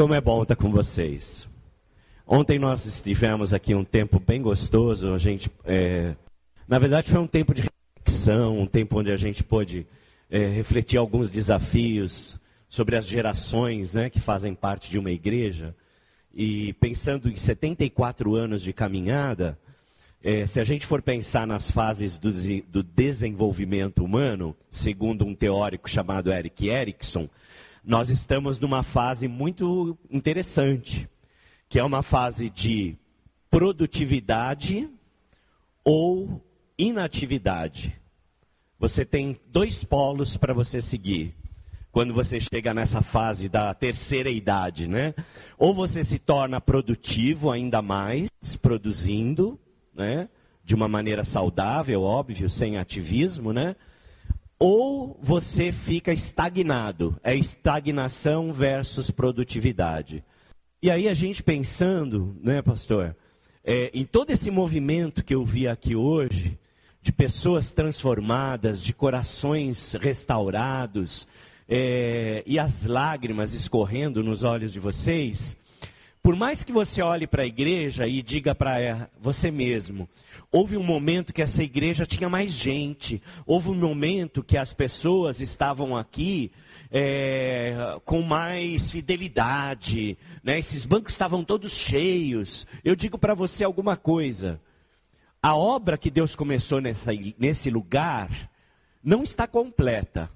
[0.00, 1.46] Como é bom estar com vocês.
[2.26, 5.12] Ontem nós estivemos aqui um tempo bem gostoso.
[5.12, 6.14] A gente, é,
[6.66, 9.86] na verdade, foi um tempo de reflexão, um tempo onde a gente pôde
[10.30, 15.76] é, refletir alguns desafios sobre as gerações, né, que fazem parte de uma igreja.
[16.32, 19.58] E pensando em 74 anos de caminhada,
[20.24, 22.30] é, se a gente for pensar nas fases do,
[22.62, 27.28] do, desenvolvimento humano, segundo um teórico chamado Eric Erickson,
[27.84, 31.08] nós estamos numa fase muito interessante,
[31.68, 32.96] que é uma fase de
[33.50, 34.88] produtividade
[35.84, 36.44] ou
[36.78, 37.98] inatividade.
[38.78, 41.34] Você tem dois polos para você seguir
[41.92, 45.12] quando você chega nessa fase da terceira idade, né?
[45.58, 48.30] Ou você se torna produtivo ainda mais,
[48.62, 49.58] produzindo,
[49.94, 50.28] né?
[50.64, 53.74] De uma maneira saudável, óbvio, sem ativismo, né?
[54.62, 57.18] Ou você fica estagnado.
[57.24, 60.22] É estagnação versus produtividade.
[60.82, 63.16] E aí a gente pensando, né, pastor,
[63.64, 66.58] é, em todo esse movimento que eu vi aqui hoje,
[67.02, 71.26] de pessoas transformadas, de corações restaurados,
[71.66, 75.56] é, e as lágrimas escorrendo nos olhos de vocês,
[76.22, 80.06] por mais que você olhe para a igreja e diga para você mesmo,
[80.52, 85.40] houve um momento que essa igreja tinha mais gente, houve um momento que as pessoas
[85.40, 86.50] estavam aqui
[86.90, 90.58] é, com mais fidelidade, né?
[90.58, 92.66] esses bancos estavam todos cheios.
[92.84, 94.60] Eu digo para você alguma coisa:
[95.42, 98.50] a obra que Deus começou nessa, nesse lugar
[99.02, 100.30] não está completa.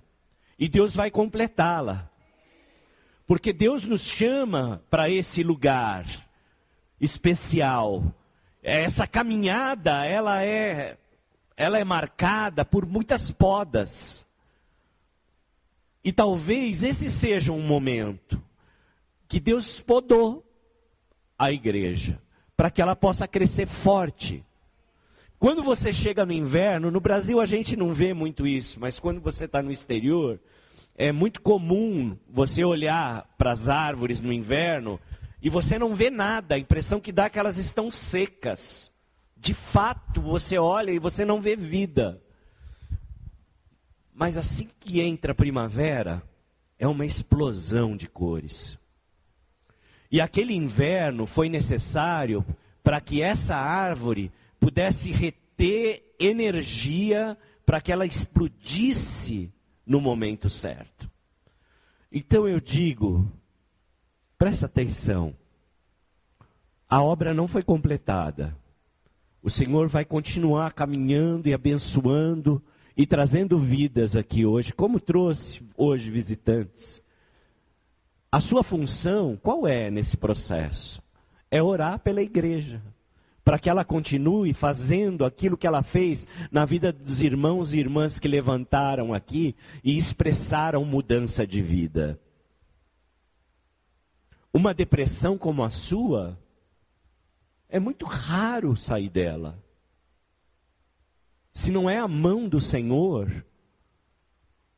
[0.56, 2.08] E Deus vai completá-la.
[3.26, 6.06] Porque Deus nos chama para esse lugar
[7.00, 8.14] especial.
[8.66, 10.96] Essa caminhada, ela é
[11.54, 14.26] ela é marcada por muitas podas.
[16.02, 18.42] E talvez esse seja um momento
[19.28, 20.42] que Deus podou
[21.38, 22.18] a igreja
[22.56, 24.42] para que ela possa crescer forte.
[25.38, 29.20] Quando você chega no inverno, no Brasil a gente não vê muito isso, mas quando
[29.20, 30.40] você está no exterior,
[30.96, 34.98] é muito comum você olhar para as árvores no inverno
[35.44, 38.90] e você não vê nada, a impressão que dá é que elas estão secas.
[39.36, 42.18] De fato, você olha e você não vê vida.
[44.14, 46.22] Mas assim que entra a primavera,
[46.78, 48.78] é uma explosão de cores.
[50.10, 52.42] E aquele inverno foi necessário
[52.82, 59.52] para que essa árvore pudesse reter energia para que ela explodisse
[59.84, 61.10] no momento certo.
[62.10, 63.30] Então eu digo,
[64.44, 65.32] presta atenção,
[66.86, 68.54] a obra não foi completada.
[69.42, 72.62] O Senhor vai continuar caminhando e abençoando
[72.94, 77.02] e trazendo vidas aqui hoje, como trouxe hoje visitantes.
[78.30, 81.02] A sua função, qual é nesse processo?
[81.50, 82.82] É orar pela igreja
[83.42, 88.18] para que ela continue fazendo aquilo que ela fez na vida dos irmãos e irmãs
[88.18, 92.20] que levantaram aqui e expressaram mudança de vida.
[94.54, 96.38] Uma depressão como a sua,
[97.68, 99.60] é muito raro sair dela.
[101.52, 103.44] Se não é a mão do Senhor,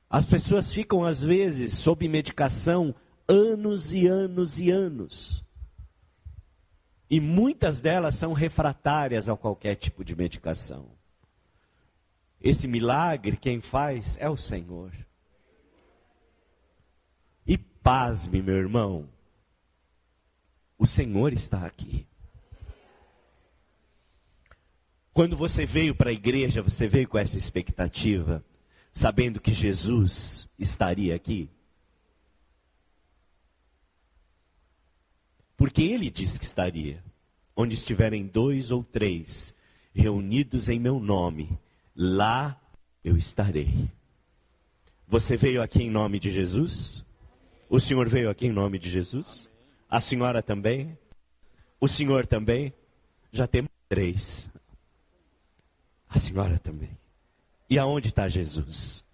[0.08, 2.94] as pessoas ficam às vezes sob medicação
[3.28, 5.44] anos e anos e anos.
[7.10, 10.86] E muitas delas são refratárias a qualquer tipo de medicação.
[12.40, 14.90] Esse milagre, quem faz é o Senhor.
[17.46, 19.06] E pasme, meu irmão,
[20.78, 22.06] o Senhor está aqui.
[25.12, 28.44] Quando você veio para a igreja, você veio com essa expectativa,
[28.92, 31.48] sabendo que Jesus estaria aqui?
[35.56, 37.02] Porque ele disse que estaria.
[37.56, 39.54] Onde estiverem dois ou três
[39.94, 41.58] reunidos em meu nome,
[41.94, 42.60] lá
[43.02, 43.88] eu estarei.
[45.08, 47.02] Você veio aqui em nome de Jesus?
[47.70, 49.48] O senhor veio aqui em nome de Jesus?
[49.88, 50.98] A senhora também?
[51.80, 52.72] O senhor também?
[53.30, 54.50] Já temos três.
[56.08, 56.96] A senhora também.
[57.68, 59.04] E aonde está Jesus?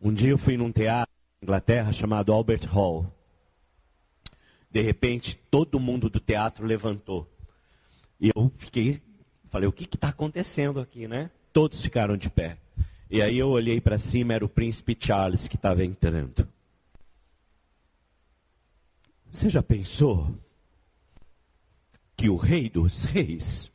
[0.00, 3.06] Um dia eu fui num teatro na Inglaterra chamado Albert Hall.
[4.68, 7.30] De repente, todo mundo do teatro levantou.
[8.18, 9.00] E eu fiquei,
[9.48, 11.30] falei, o que está acontecendo aqui, né?
[11.52, 12.58] Todos ficaram de pé.
[13.14, 16.48] E aí eu olhei para cima, era o príncipe Charles que estava entrando.
[19.30, 20.34] Você já pensou
[22.16, 23.70] que o rei dos reis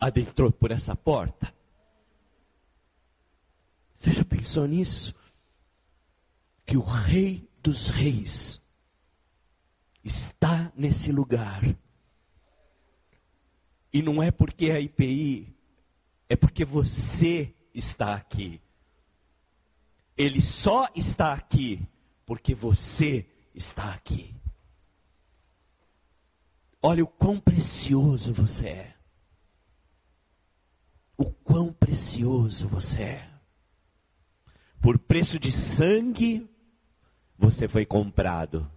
[0.00, 1.54] adentrou por essa porta?
[4.00, 5.14] Você já pensou nisso?
[6.64, 8.66] Que o Rei dos Reis
[10.02, 11.62] está nesse lugar.
[13.92, 15.54] E não é porque é a IPI,
[16.32, 18.58] é porque você está aqui.
[20.16, 21.86] Ele só está aqui
[22.24, 24.34] porque você está aqui.
[26.82, 28.96] Olha o quão precioso você é.
[31.18, 33.30] O quão precioso você é.
[34.80, 36.48] Por preço de sangue,
[37.36, 38.72] você foi comprado.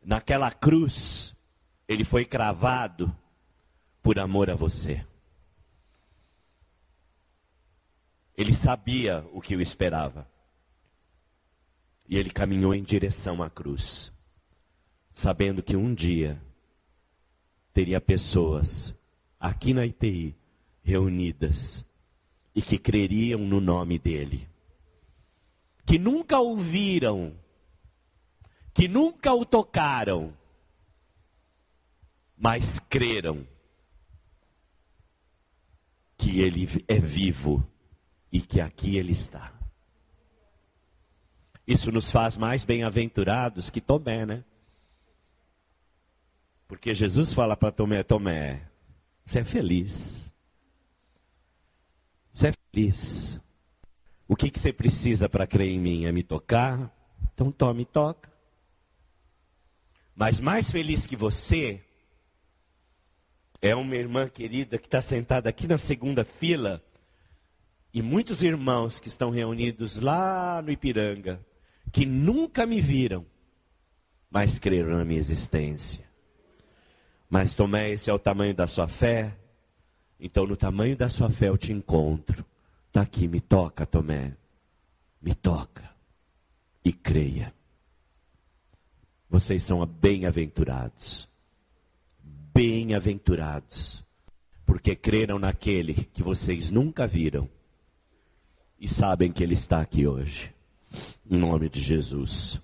[0.00, 1.34] Naquela cruz,
[1.88, 3.12] ele foi cravado
[4.00, 5.04] por amor a você.
[8.38, 10.24] Ele sabia o que o esperava.
[12.08, 14.16] E ele caminhou em direção à cruz,
[15.12, 16.40] sabendo que um dia
[17.72, 18.94] teria pessoas
[19.40, 20.36] aqui na ITI
[20.84, 21.84] reunidas
[22.54, 24.48] e que creriam no nome dele,
[25.84, 27.36] que nunca ouviram,
[28.72, 30.32] que nunca o tocaram,
[32.36, 33.44] mas creram
[36.16, 37.68] que ele é vivo
[38.30, 39.52] e que aqui ele está.
[41.66, 44.44] Isso nos faz mais bem-aventurados que Tomé, né?
[46.66, 48.62] Porque Jesus fala para Tomé: Tomé,
[49.24, 50.32] você é feliz.
[52.32, 53.40] Você é feliz.
[54.26, 56.04] O que, que você precisa para crer em mim?
[56.04, 56.90] É me tocar?
[57.34, 58.30] Então tome e toca.
[60.14, 61.82] Mas mais feliz que você
[63.60, 66.82] é uma irmã querida que está sentada aqui na segunda fila
[67.98, 71.44] e muitos irmãos que estão reunidos lá no Ipiranga
[71.90, 73.26] que nunca me viram,
[74.30, 76.08] mas creram na minha existência.
[77.28, 79.36] Mas Tomé, esse é o tamanho da sua fé.
[80.20, 82.44] Então, no tamanho da sua fé, eu te encontro.
[82.86, 84.36] Está aqui, me toca, Tomé.
[85.20, 85.90] Me toca.
[86.84, 87.52] E creia.
[89.28, 91.28] Vocês são bem-aventurados.
[92.22, 94.04] Bem-aventurados.
[94.64, 97.50] Porque creram naquele que vocês nunca viram.
[98.80, 100.52] E sabem que ele está aqui hoje.
[101.28, 102.60] Em nome de Jesus.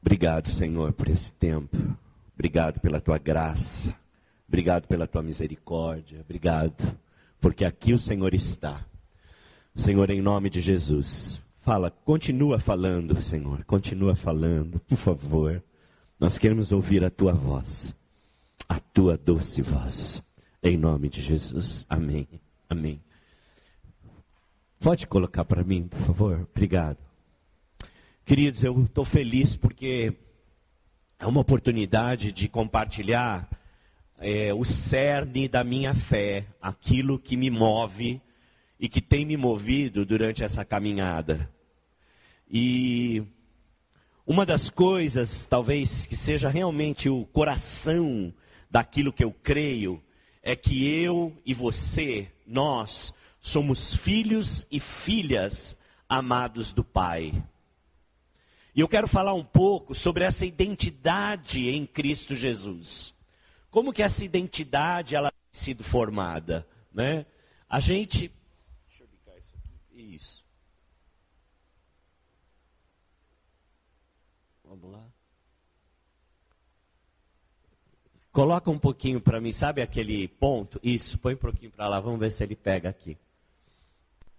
[0.00, 1.76] Obrigado, Senhor, por esse tempo.
[2.34, 3.94] Obrigado pela tua graça.
[4.48, 6.20] Obrigado pela tua misericórdia.
[6.20, 6.96] Obrigado,
[7.40, 8.86] porque aqui o Senhor está.
[9.74, 11.40] Senhor, em nome de Jesus.
[11.60, 13.62] Fala, continua falando, Senhor.
[13.64, 15.62] Continua falando, por favor.
[16.18, 17.94] Nós queremos ouvir a tua voz.
[18.66, 20.22] A tua doce voz.
[20.62, 21.84] Em nome de Jesus.
[21.88, 22.26] Amém.
[22.68, 23.00] Amém.
[24.78, 26.48] Pode colocar para mim, por favor?
[26.50, 26.98] Obrigado.
[28.24, 30.12] Queridos, eu estou feliz porque
[31.18, 33.48] é uma oportunidade de compartilhar
[34.18, 38.20] é, o cerne da minha fé, aquilo que me move
[38.78, 41.50] e que tem me movido durante essa caminhada.
[42.50, 43.22] E
[44.26, 48.32] uma das coisas, talvez, que seja realmente o coração
[48.70, 50.02] daquilo que eu creio,
[50.42, 55.76] é que eu e você, nós, somos filhos e filhas
[56.08, 57.44] amados do Pai.
[58.74, 63.14] E eu quero falar um pouco sobre essa identidade em Cristo Jesus.
[63.70, 67.26] Como que essa identidade ela tem sido formada, né?
[67.68, 68.32] A gente
[68.88, 70.14] Deixa eu ligar isso aqui.
[70.14, 70.44] Isso.
[74.64, 75.04] Vamos lá.
[78.38, 80.78] Coloca um pouquinho para mim, sabe aquele ponto?
[80.80, 83.18] Isso, põe um pouquinho para lá, vamos ver se ele pega aqui.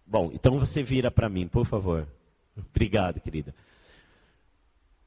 [0.07, 2.07] Bom, então você vira para mim, por favor.
[2.57, 3.53] Obrigado, querida.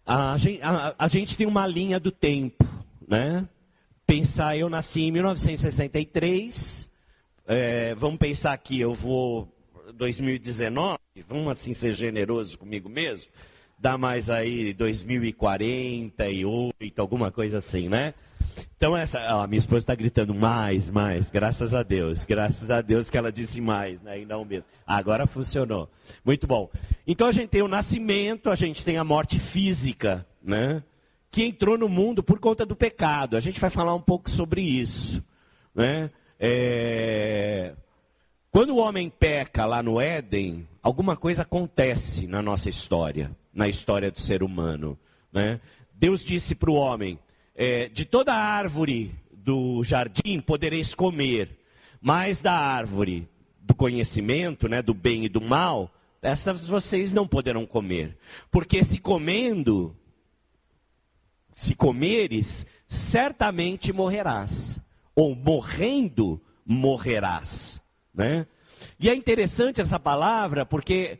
[0.04, 2.68] A gente, a, a gente, tem uma linha do tempo,
[3.08, 3.48] né?
[4.06, 6.86] Pensar, eu nasci em 1963.
[7.46, 9.48] É, vamos pensar que eu vou
[9.94, 10.98] 2019.
[11.26, 13.32] Vamos assim ser generoso comigo mesmo.
[13.78, 18.12] Dá mais aí 2048, alguma coisa assim, né?
[18.76, 23.08] Então essa, ó, minha esposa está gritando mais, mais, graças a Deus, graças a Deus
[23.08, 24.64] que ela disse mais, né, e não mesmo.
[24.84, 25.88] Agora funcionou.
[26.24, 26.68] Muito bom.
[27.06, 30.82] Então a gente tem o nascimento, a gente tem a morte física, né,
[31.30, 33.36] que entrou no mundo por conta do pecado.
[33.36, 35.24] A gente vai falar um pouco sobre isso,
[35.72, 36.10] né?
[36.38, 37.74] É...
[38.50, 44.10] Quando o homem peca lá no Éden, alguma coisa acontece na nossa história, na história
[44.10, 44.98] do ser humano,
[45.32, 45.60] né?
[45.94, 47.16] Deus disse para o homem:
[47.54, 51.58] é, de toda árvore do jardim podereis comer,
[52.00, 53.28] mas da árvore
[53.60, 58.16] do conhecimento, né, do bem e do mal, essas vocês não poderão comer,
[58.50, 59.96] porque se comendo,
[61.54, 64.80] se comeres, certamente morrerás,
[65.14, 67.82] ou morrendo morrerás.
[68.14, 68.46] Né?
[68.98, 71.18] E é interessante essa palavra porque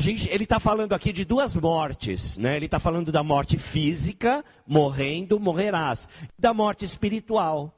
[0.00, 2.36] gente, ele está falando aqui de duas mortes.
[2.36, 2.56] Né?
[2.56, 6.08] Ele está falando da morte física, morrendo, morrerás.
[6.38, 7.72] Da morte espiritual.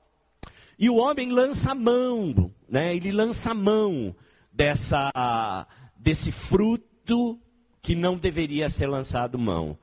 [0.79, 2.95] E o homem lança mão, né?
[2.95, 4.15] ele lança mão
[4.53, 7.39] dessa, desse fruto
[7.83, 9.77] que não deveria ser lançado mão.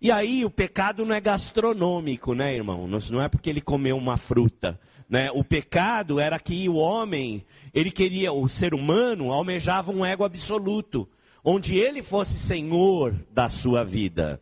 [0.00, 2.88] E aí o pecado não é gastronômico, né, irmão?
[2.88, 4.78] Não é porque ele comeu uma fruta.
[5.08, 5.30] Né?
[5.30, 11.08] O pecado era que o homem, ele queria, o ser humano almejava um ego absoluto,
[11.44, 14.40] onde ele fosse senhor da sua vida.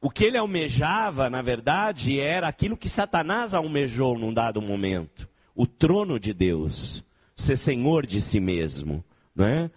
[0.00, 5.66] O que ele almejava, na verdade, era aquilo que Satanás almejou num dado momento: o
[5.66, 7.02] trono de Deus,
[7.34, 9.02] ser senhor de si mesmo,
[9.34, 9.70] né?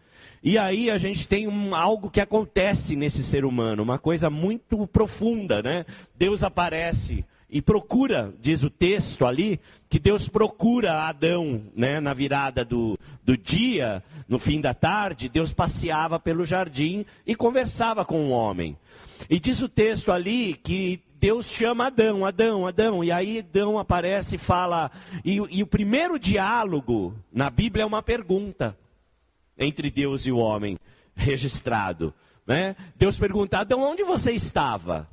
[0.44, 4.86] E aí a gente tem um, algo que acontece nesse ser humano, uma coisa muito
[4.88, 5.86] profunda, né?
[6.16, 12.66] Deus aparece e procura, diz o texto ali, que Deus procura Adão, né, na virada
[12.66, 18.32] do, do dia, no fim da tarde, Deus passeava pelo jardim e conversava com o
[18.32, 18.78] homem.
[19.30, 24.36] E diz o texto ali que Deus chama Adão, Adão, Adão, e aí Adão aparece
[24.36, 24.92] e fala,
[25.24, 28.78] e, e o primeiro diálogo na Bíblia é uma pergunta
[29.58, 30.78] entre Deus e o homem,
[31.16, 32.14] registrado.
[32.46, 32.76] Né?
[32.96, 35.08] Deus pergunta, Adão, onde você estava?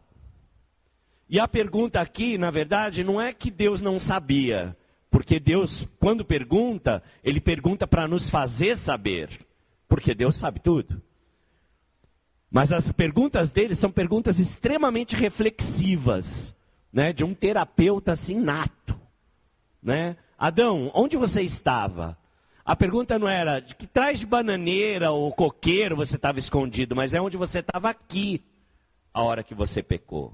[1.28, 4.76] E a pergunta aqui, na verdade, não é que Deus não sabia,
[5.10, 9.40] porque Deus, quando pergunta, ele pergunta para nos fazer saber,
[9.88, 11.00] porque Deus sabe tudo.
[12.50, 16.54] Mas as perguntas dele são perguntas extremamente reflexivas,
[16.92, 18.98] né, de um terapeuta assim nato,
[19.82, 20.16] né?
[20.38, 22.16] Adão, onde você estava?
[22.64, 27.12] A pergunta não era de que trás de bananeira ou coqueiro você estava escondido, mas
[27.12, 28.42] é onde você estava aqui
[29.12, 30.32] a hora que você pecou.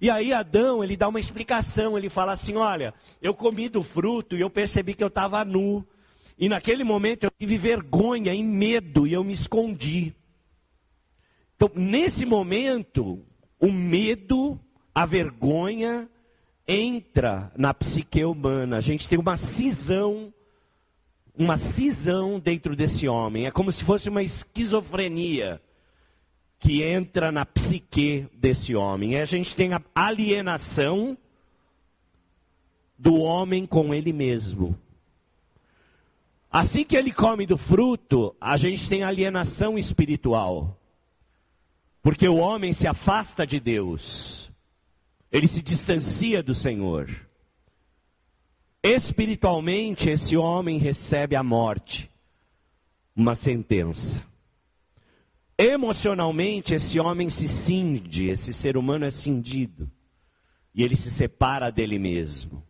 [0.00, 4.36] E aí Adão, ele dá uma explicação, ele fala assim: "Olha, eu comi do fruto
[4.36, 5.86] e eu percebi que eu estava nu.
[6.38, 10.14] E naquele momento eu tive vergonha e medo e eu me escondi.
[11.56, 13.20] Então, nesse momento,
[13.58, 14.58] o medo,
[14.94, 16.08] a vergonha
[16.66, 18.76] entra na psique humana.
[18.76, 20.32] A gente tem uma cisão,
[21.36, 23.46] uma cisão dentro desse homem.
[23.46, 25.60] É como se fosse uma esquizofrenia
[26.58, 29.16] que entra na psique desse homem.
[29.16, 31.16] A gente tem a alienação
[32.98, 34.76] do homem com ele mesmo.
[36.50, 40.76] Assim que ele come do fruto, a gente tem alienação espiritual.
[42.02, 44.50] Porque o homem se afasta de Deus,
[45.30, 47.08] ele se distancia do Senhor.
[48.82, 52.10] Espiritualmente, esse homem recebe a morte,
[53.14, 54.24] uma sentença.
[55.58, 59.90] Emocionalmente, esse homem se cinde, esse ser humano é cindido.
[60.72, 62.62] E ele se separa dele mesmo.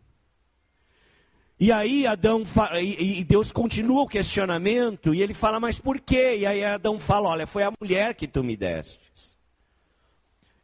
[1.59, 2.43] E aí Adão
[2.81, 6.37] e Deus continua o questionamento e ele fala, mas por quê?
[6.37, 9.37] E aí Adão fala, olha, foi a mulher que tu me destes.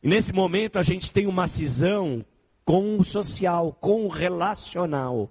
[0.02, 2.26] E nesse momento a gente tem uma cisão
[2.64, 5.30] com o social, com o relacional.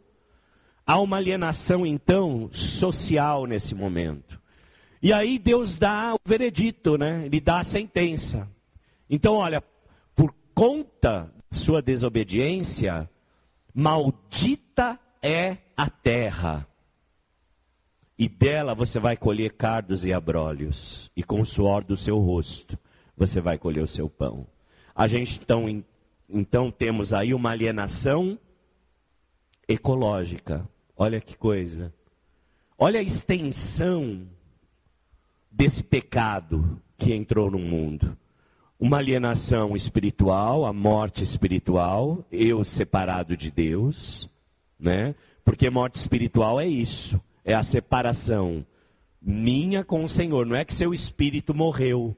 [0.87, 4.39] Há uma alienação então social nesse momento.
[5.05, 7.27] E aí Deus dá o veredito, né?
[7.27, 8.49] Ele dá a sentença.
[9.11, 9.63] Então, olha,
[10.17, 13.07] por conta de sua desobediência,
[13.75, 16.67] maldita é a terra.
[18.19, 22.79] E dela você vai colher cardos e abrolhos, e com o suor do seu rosto
[23.15, 24.47] você vai colher o seu pão.
[24.95, 25.85] A gente então,
[26.31, 28.39] então temos aí uma alienação
[29.69, 30.67] ecológica.
[30.97, 31.93] Olha que coisa.
[32.79, 34.27] Olha a extensão
[35.57, 38.17] desse pecado que entrou no mundo.
[38.79, 44.29] Uma alienação espiritual, a morte espiritual, eu separado de Deus,
[44.79, 45.15] né?
[45.45, 48.67] Porque morte espiritual é isso, é a separação
[49.23, 50.45] minha com o Senhor.
[50.45, 52.17] Não é que seu espírito morreu,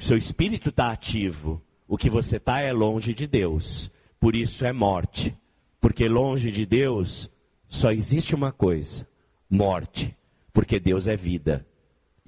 [0.00, 1.62] seu espírito está ativo.
[1.86, 3.90] O que você está é longe de Deus.
[4.18, 5.36] Por isso é morte.
[5.80, 7.30] Porque longe de Deus
[7.68, 9.06] só existe uma coisa:
[9.48, 10.16] morte.
[10.52, 11.66] Porque Deus é vida.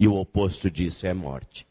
[0.02, 1.64] E o oposto disso é morte.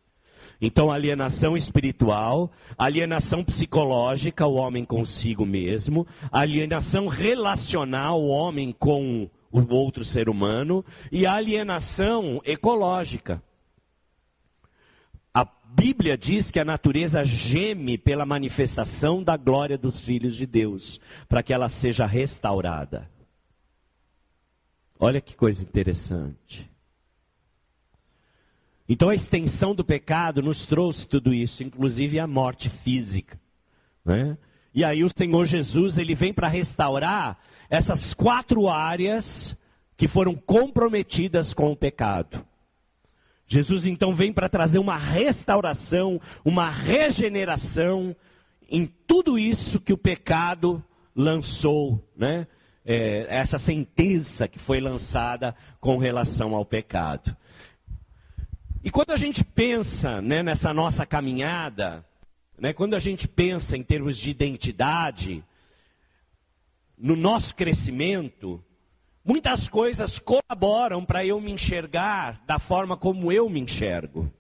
[0.61, 9.73] Então, alienação espiritual, alienação psicológica, o homem consigo mesmo, alienação relacional, o homem com o
[9.73, 13.43] outro ser humano, e alienação ecológica.
[15.33, 21.01] A Bíblia diz que a natureza geme pela manifestação da glória dos filhos de Deus,
[21.27, 23.11] para que ela seja restaurada.
[24.97, 26.70] Olha que coisa interessante.
[28.88, 33.39] Então a extensão do pecado nos trouxe tudo isso, inclusive a morte física.
[34.03, 34.38] Né?
[34.73, 37.38] E aí o Senhor Jesus ele vem para restaurar
[37.69, 39.55] essas quatro áreas
[39.95, 42.45] que foram comprometidas com o pecado.
[43.47, 48.15] Jesus então vem para trazer uma restauração, uma regeneração
[48.69, 50.83] em tudo isso que o pecado
[51.13, 52.47] lançou, né?
[52.83, 57.35] É, essa sentença que foi lançada com relação ao pecado.
[58.83, 62.03] E quando a gente pensa né, nessa nossa caminhada,
[62.57, 65.43] né, quando a gente pensa em termos de identidade,
[66.97, 68.63] no nosso crescimento,
[69.23, 74.31] muitas coisas colaboram para eu me enxergar da forma como eu me enxergo.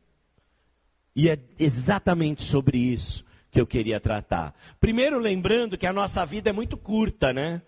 [1.15, 4.55] E é exatamente sobre isso que eu queria tratar.
[4.79, 7.61] Primeiro, lembrando que a nossa vida é muito curta, né?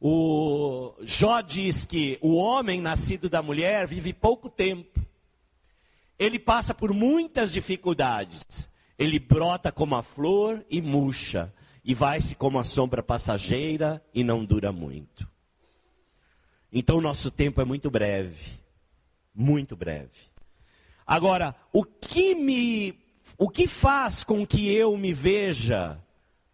[0.00, 4.89] O Jó diz que o homem nascido da mulher vive pouco tempo.
[6.20, 8.68] Ele passa por muitas dificuldades.
[8.98, 11.50] Ele brota como a flor e murcha,
[11.82, 15.26] e vai-se como a sombra passageira e não dura muito.
[16.70, 18.60] Então o nosso tempo é muito breve,
[19.34, 20.28] muito breve.
[21.06, 23.00] Agora, o que me
[23.38, 25.98] o que faz com que eu me veja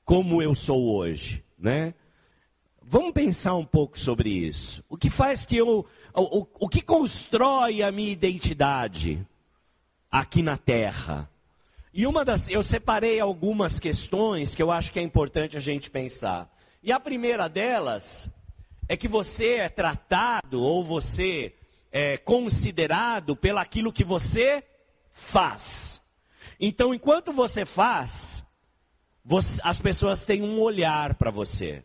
[0.04, 1.92] como eu sou hoje, né?
[2.80, 4.84] Vamos pensar um pouco sobre isso.
[4.88, 9.26] O que faz que eu o, o, o que constrói a minha identidade
[10.20, 11.30] aqui na terra?
[11.92, 15.90] E uma das, eu separei algumas questões que eu acho que é importante a gente
[15.90, 16.54] pensar.
[16.82, 18.28] E a primeira delas
[18.88, 21.54] é que você é tratado ou você
[21.90, 24.62] é considerado pelaquilo que você
[25.12, 26.02] faz.
[26.60, 28.42] Então, enquanto você faz,
[29.24, 31.82] você, as pessoas têm um olhar para você.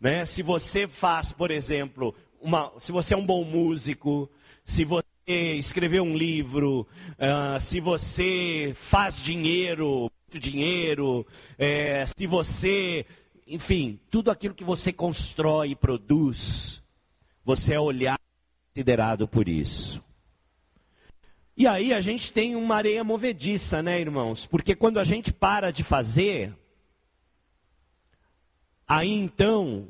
[0.00, 0.24] Né?
[0.24, 4.30] Se você faz, por exemplo, uma, se você é um bom músico,
[4.64, 11.26] se você escrever um livro, uh, se você faz dinheiro, muito dinheiro,
[11.58, 13.04] é, se você,
[13.46, 16.82] enfim, tudo aquilo que você constrói e produz,
[17.44, 18.20] você é olhado,
[18.74, 20.02] considerado por isso.
[21.56, 24.46] E aí a gente tem uma areia movediça, né, irmãos?
[24.46, 26.56] Porque quando a gente para de fazer,
[28.86, 29.88] aí então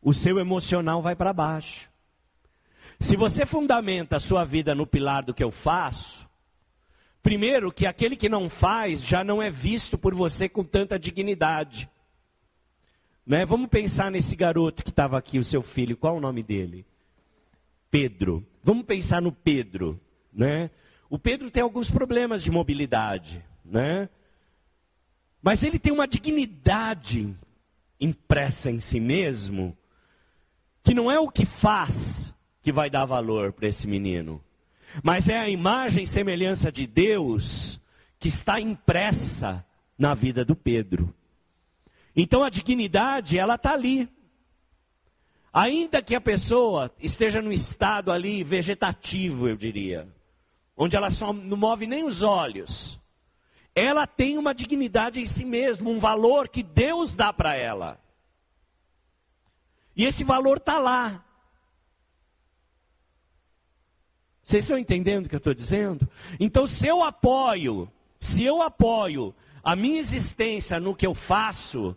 [0.00, 1.91] o seu emocional vai para baixo.
[3.02, 6.30] Se você fundamenta a sua vida no pilar do que eu faço,
[7.20, 11.90] primeiro que aquele que não faz já não é visto por você com tanta dignidade.
[13.26, 13.44] Né?
[13.44, 16.86] Vamos pensar nesse garoto que estava aqui, o seu filho, qual o nome dele?
[17.90, 18.46] Pedro.
[18.62, 20.00] Vamos pensar no Pedro,
[20.32, 20.70] né?
[21.10, 24.08] O Pedro tem alguns problemas de mobilidade, né?
[25.42, 27.36] Mas ele tem uma dignidade
[28.00, 29.76] impressa em si mesmo,
[30.84, 32.31] que não é o que faz,
[32.62, 34.42] que vai dar valor para esse menino.
[35.02, 37.80] Mas é a imagem e semelhança de Deus
[38.18, 39.66] que está impressa
[39.98, 41.14] na vida do Pedro.
[42.14, 44.08] Então a dignidade, ela está ali.
[45.52, 50.08] Ainda que a pessoa esteja no estado ali vegetativo, eu diria,
[50.76, 52.98] onde ela só não move nem os olhos,
[53.74, 58.00] ela tem uma dignidade em si mesma, um valor que Deus dá para ela.
[59.96, 61.24] E esse valor está lá.
[64.42, 66.08] Vocês estão entendendo o que eu estou dizendo?
[66.38, 71.96] Então, se eu apoio, se eu apoio a minha existência no que eu faço,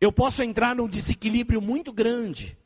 [0.00, 2.58] eu posso entrar num desequilíbrio muito grande.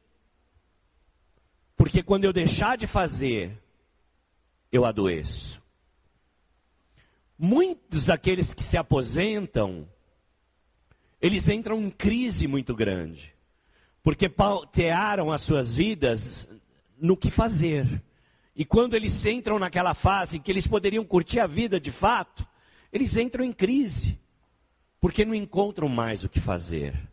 [1.76, 3.60] Porque quando eu deixar de fazer,
[4.72, 5.62] eu adoeço.
[7.38, 9.86] Muitos daqueles que se aposentam,
[11.20, 13.34] eles entram em crise muito grande.
[14.02, 16.48] Porque pautearam as suas vidas
[16.98, 18.02] no que fazer.
[18.56, 22.46] E quando eles entram naquela fase em que eles poderiam curtir a vida de fato,
[22.92, 24.18] eles entram em crise,
[25.00, 27.08] porque não encontram mais o que fazer.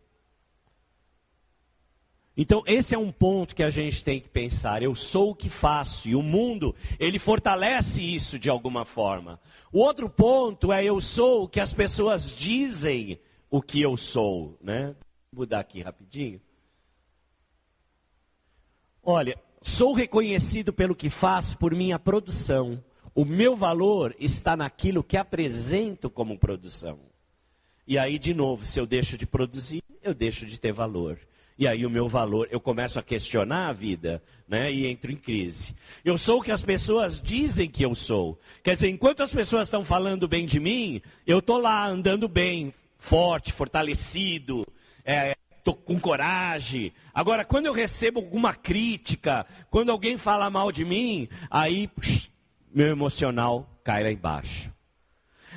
[2.38, 4.82] Então, esse é um ponto que a gente tem que pensar.
[4.82, 9.40] Eu sou o que faço, e o mundo, ele fortalece isso de alguma forma.
[9.72, 14.58] O outro ponto é eu sou o que as pessoas dizem o que eu sou,
[14.62, 14.96] né?
[15.32, 16.40] Vou mudar aqui rapidinho.
[19.04, 22.84] Olha, Sou reconhecido pelo que faço por minha produção.
[23.14, 27.00] O meu valor está naquilo que apresento como produção.
[27.88, 31.20] E aí, de novo, se eu deixo de produzir, eu deixo de ter valor.
[31.60, 34.72] E aí o meu valor, eu começo a questionar a vida, né?
[34.72, 35.76] E entro em crise.
[36.04, 38.40] Eu sou o que as pessoas dizem que eu sou.
[38.64, 42.74] Quer dizer, enquanto as pessoas estão falando bem de mim, eu estou lá andando bem,
[42.98, 44.66] forte, fortalecido,
[45.06, 46.92] é, estou com coragem.
[47.14, 52.30] Agora, quando eu recebo alguma crítica, quando alguém fala mal de mim, aí psh,
[52.74, 54.72] meu emocional cai lá embaixo.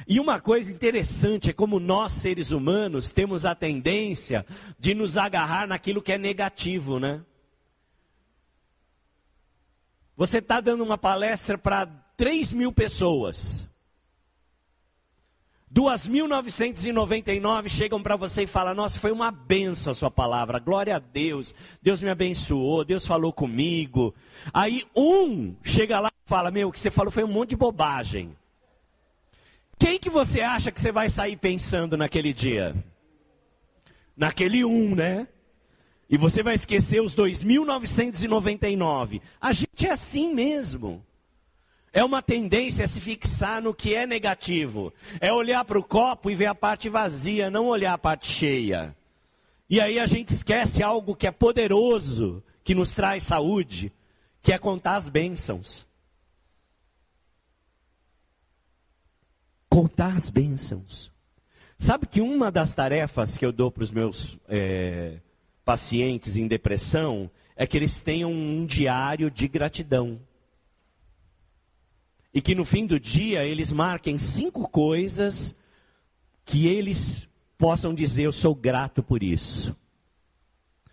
[0.06, 4.44] E uma coisa interessante é como nós, seres humanos, temos a tendência
[4.78, 7.22] de nos agarrar naquilo que é negativo, né?
[10.16, 11.86] Você está dando uma palestra para
[12.16, 13.66] 3 mil pessoas.
[15.74, 21.00] 2.999 chegam para você e falam: Nossa, foi uma benção a sua palavra, glória a
[21.00, 24.14] Deus, Deus me abençoou, Deus falou comigo.
[24.52, 27.56] Aí um chega lá e fala: Meu, o que você falou foi um monte de
[27.56, 28.37] bobagem.
[29.76, 32.76] Quem que você acha que você vai sair pensando naquele dia?
[34.16, 35.26] Naquele um, né?
[36.08, 39.20] E você vai esquecer os 2.999.
[39.40, 41.04] A gente é assim mesmo.
[41.96, 44.92] É uma tendência a se fixar no que é negativo.
[45.20, 48.96] É olhar para o copo e ver a parte vazia, não olhar a parte cheia.
[49.70, 53.92] E aí a gente esquece algo que é poderoso, que nos traz saúde,
[54.42, 55.87] que é contar as bênçãos.
[59.68, 61.12] Contar as bênçãos.
[61.78, 65.18] Sabe que uma das tarefas que eu dou para os meus é,
[65.64, 70.18] pacientes em depressão é que eles tenham um diário de gratidão.
[72.34, 75.54] E que no fim do dia eles marquem cinco coisas
[76.44, 79.74] que eles possam dizer: Eu sou grato por isso.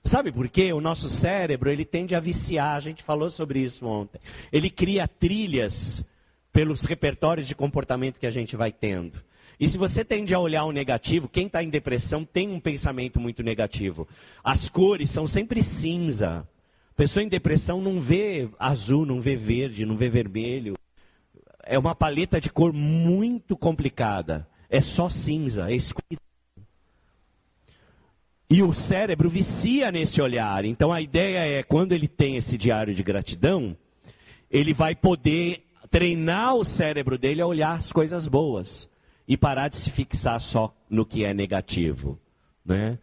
[0.03, 0.71] Sabe por quê?
[0.71, 4.21] O nosso cérebro ele tende a viciar, a gente falou sobre isso ontem.
[4.51, 6.03] Ele cria trilhas
[6.53, 9.21] pelos repertórios de comportamento que a gente vai tendo.
[9.59, 13.19] E se você tende a olhar o negativo, quem está em depressão tem um pensamento
[13.19, 14.07] muito negativo.
[14.43, 16.47] As cores são sempre cinza.
[16.91, 20.75] A pessoa em depressão não vê azul, não vê verde, não vê vermelho
[21.71, 24.45] é uma paleta de cor muito complicada.
[24.69, 26.19] É só cinza, é escuridão.
[28.49, 30.65] E o cérebro vicia nesse olhar.
[30.65, 33.77] Então a ideia é, quando ele tem esse diário de gratidão,
[34.49, 38.89] ele vai poder treinar o cérebro dele a olhar as coisas boas
[39.25, 42.19] e parar de se fixar só no que é negativo,
[42.65, 42.99] né?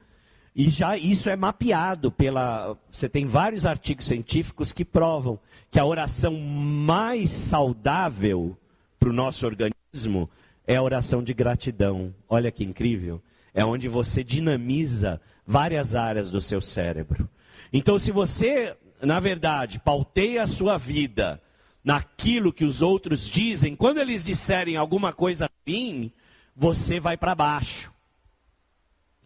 [0.59, 2.77] E já isso é mapeado pela.
[2.90, 5.38] Você tem vários artigos científicos que provam
[5.71, 8.59] que a oração mais saudável
[8.99, 10.29] para o nosso organismo
[10.66, 12.12] é a oração de gratidão.
[12.29, 13.23] Olha que incrível.
[13.55, 17.31] É onde você dinamiza várias áreas do seu cérebro.
[17.73, 21.40] Então, se você, na verdade, pauteia a sua vida
[21.85, 26.11] naquilo que os outros dizem, quando eles disserem alguma coisa ruim,
[26.57, 27.92] você vai para baixo.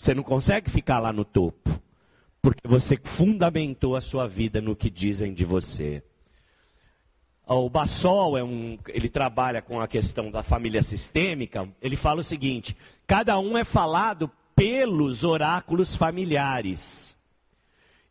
[0.03, 1.81] Você não consegue ficar lá no topo,
[2.43, 6.03] porque você fundamentou a sua vida no que dizem de você.
[7.47, 11.69] O Bassol é um, ele trabalha com a questão da família sistêmica.
[11.81, 17.17] Ele fala o seguinte: cada um é falado pelos oráculos familiares.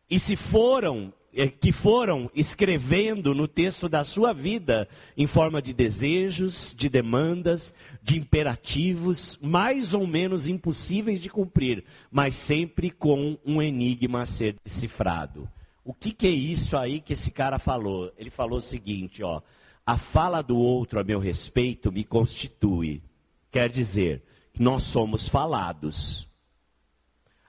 [0.08, 1.12] E se foram
[1.60, 8.18] que foram escrevendo no texto da sua vida em forma de desejos, de demandas, de
[8.18, 15.48] imperativos, mais ou menos impossíveis de cumprir, mas sempre com um enigma a ser decifrado.
[15.84, 18.12] O que, que é isso aí que esse cara falou?
[18.18, 19.40] Ele falou o seguinte, ó,
[19.86, 23.02] a fala do outro a meu respeito me constitui.
[23.50, 24.22] Quer dizer,
[24.58, 26.28] nós somos falados.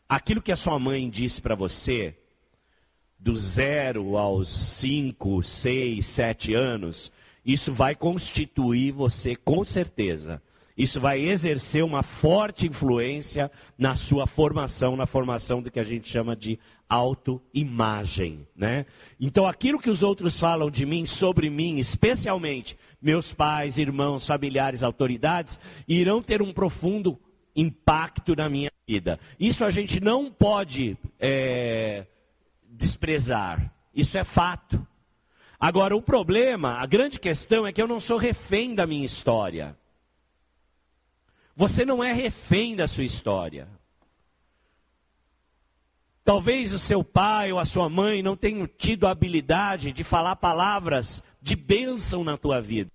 [0.08, 2.17] Aquilo que a sua mãe disse para você,
[3.23, 7.09] do zero aos cinco, seis, sete anos,
[7.45, 10.41] isso vai constituir você com certeza.
[10.77, 16.09] Isso vai exercer uma forte influência na sua formação, na formação do que a gente
[16.09, 16.59] chama de
[16.89, 18.86] autoimagem, né?
[19.19, 24.83] Então, aquilo que os outros falam de mim, sobre mim, especialmente meus pais, irmãos, familiares,
[24.83, 27.17] autoridades, irão ter um profundo
[27.55, 29.19] impacto na minha vida.
[29.39, 32.05] Isso a gente não pode é,
[32.84, 33.74] desprezar.
[33.96, 34.86] Isso é fato.
[35.60, 39.78] Agora, o problema, a grande questão é que eu não sou refém da minha história.
[41.56, 43.67] Você não é refém da sua história.
[46.26, 50.36] Talvez o seu pai ou a sua mãe não tenham tido a habilidade de falar
[50.36, 52.91] palavras de bênção na tua vida.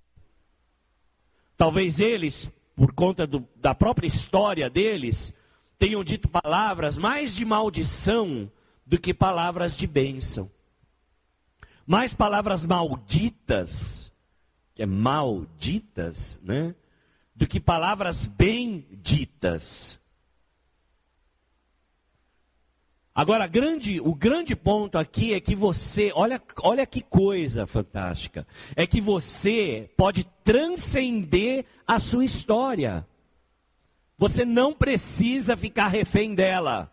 [1.57, 5.33] Talvez eles, por conta do, da própria história deles,
[5.79, 8.51] tenham dito palavras mais de maldição
[8.89, 10.51] do que palavras de bênção.
[11.87, 14.11] Mais palavras malditas,
[14.75, 16.75] que é malditas, né?
[17.35, 20.01] Do que palavras benditas.
[23.15, 28.87] Agora, grande, o grande ponto aqui é que você, olha, olha que coisa fantástica, é
[28.87, 33.07] que você pode transcender a sua história.
[34.17, 36.91] Você não precisa ficar refém dela.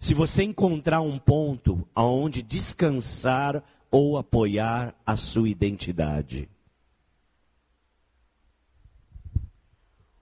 [0.00, 6.48] Se você encontrar um ponto aonde descansar ou apoiar a sua identidade.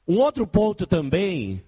[0.06, 1.62] Um outro ponto também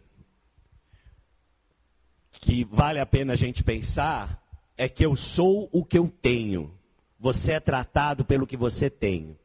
[2.32, 4.42] que vale a pena a gente pensar
[4.76, 6.74] é que eu sou o que eu tenho.
[7.18, 9.38] Você é tratado pelo que você tem.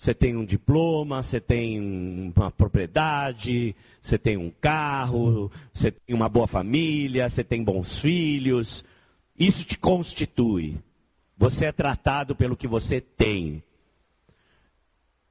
[0.00, 6.26] Você tem um diploma, você tem uma propriedade, você tem um carro, você tem uma
[6.26, 8.82] boa família, você tem bons filhos.
[9.38, 10.78] Isso te constitui.
[11.36, 13.62] Você é tratado pelo que você tem.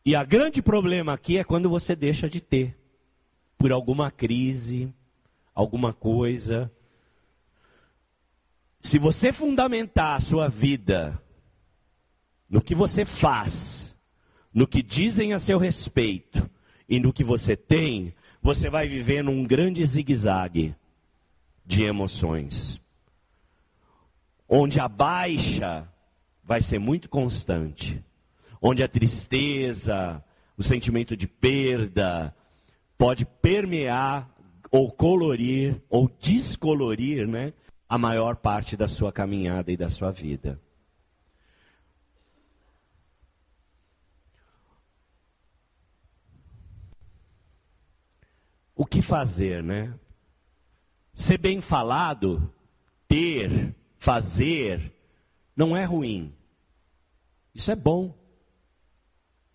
[0.05, 2.77] E a grande problema aqui é quando você deixa de ter.
[3.57, 4.93] Por alguma crise,
[5.55, 6.71] alguma coisa.
[8.81, 11.19] Se você fundamentar a sua vida
[12.47, 13.97] no que você faz,
[14.53, 16.49] no que dizem a seu respeito
[16.87, 20.75] e no que você tem, você vai viver num grande zigue-zague
[21.65, 22.81] de emoções.
[24.47, 25.87] Onde a baixa
[26.43, 28.03] vai ser muito constante.
[28.59, 30.23] Onde a tristeza,
[30.57, 32.35] o sentimento de perda,
[32.97, 34.29] pode permear
[34.71, 37.53] ou colorir ou descolorir, né,
[37.87, 40.59] a maior parte da sua caminhada e da sua vida.
[48.79, 49.93] O que fazer, né?
[51.13, 52.49] Ser bem falado,
[53.09, 54.93] ter, fazer,
[55.53, 56.33] não é ruim.
[57.53, 58.17] Isso é bom.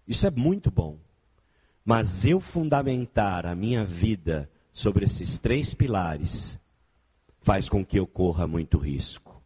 [0.07, 0.99] Isso é muito bom.
[1.83, 6.59] Mas eu fundamentar a minha vida sobre esses três pilares
[7.41, 9.43] faz com que eu corra muito risco.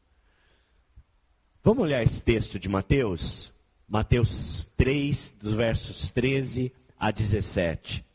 [1.63, 3.55] Vamos olhar esse texto de Mateus?
[3.87, 8.08] Mateus 3, dos versos 13 a 17.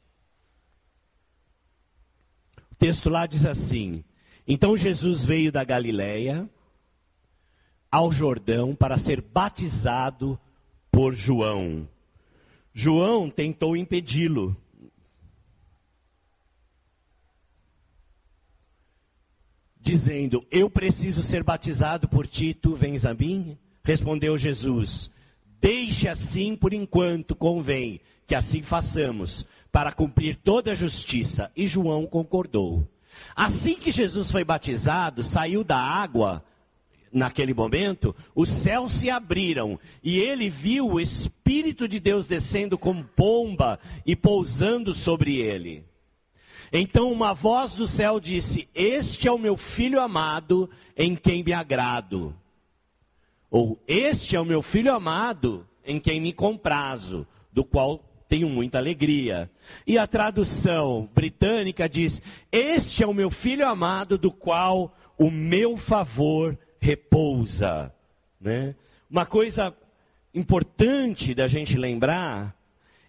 [2.83, 4.03] Texto lá diz assim:
[4.45, 6.49] Então Jesus veio da Galiléia
[7.89, 10.37] ao Jordão para ser batizado
[10.91, 11.87] por João.
[12.73, 14.53] João tentou impedi-lo,
[19.79, 23.57] dizendo: Eu preciso ser batizado por ti, tu vens a mim?
[23.81, 25.09] Respondeu Jesus:
[25.61, 31.51] Deixe assim por enquanto, convém que assim façamos, para cumprir toda a justiça.
[31.57, 32.87] E João concordou.
[33.35, 36.45] Assim que Jesus foi batizado, saiu da água,
[37.11, 43.03] naquele momento, os céus se abriram e ele viu o Espírito de Deus descendo como
[43.03, 45.83] pomba e pousando sobre ele.
[46.71, 51.53] Então uma voz do céu disse: Este é o meu filho amado, em quem me
[51.53, 52.35] agrado.
[53.49, 58.79] Ou Este é o meu filho amado, em quem me comprazo, do qual tenho muita
[58.79, 59.47] alegria.
[59.85, 62.19] E a tradução britânica diz:
[62.51, 67.93] Este é o meu filho amado, do qual o meu favor repousa.
[68.41, 68.73] Né?
[69.07, 69.71] Uma coisa
[70.33, 72.55] importante da gente lembrar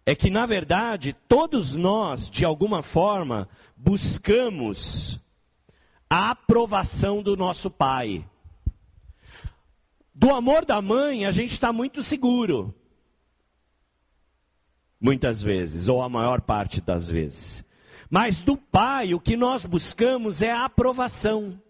[0.04, 5.18] é que, na verdade, todos nós, de alguma forma, buscamos
[6.10, 8.26] a aprovação do nosso pai.
[10.14, 12.74] Do amor da mãe, a gente está muito seguro.
[15.04, 17.62] Muitas vezes, ou a maior parte das vezes.
[18.08, 21.60] Mas do pai, o que nós buscamos é a aprovação.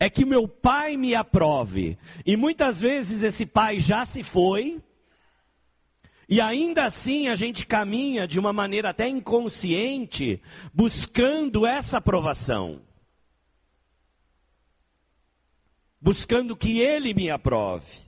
[0.00, 1.98] É que meu pai me aprove.
[2.24, 4.80] E muitas vezes esse pai já se foi,
[6.26, 10.40] e ainda assim a gente caminha de uma maneira até inconsciente,
[10.72, 12.80] buscando essa aprovação.
[16.00, 18.05] Buscando que ele me aprove.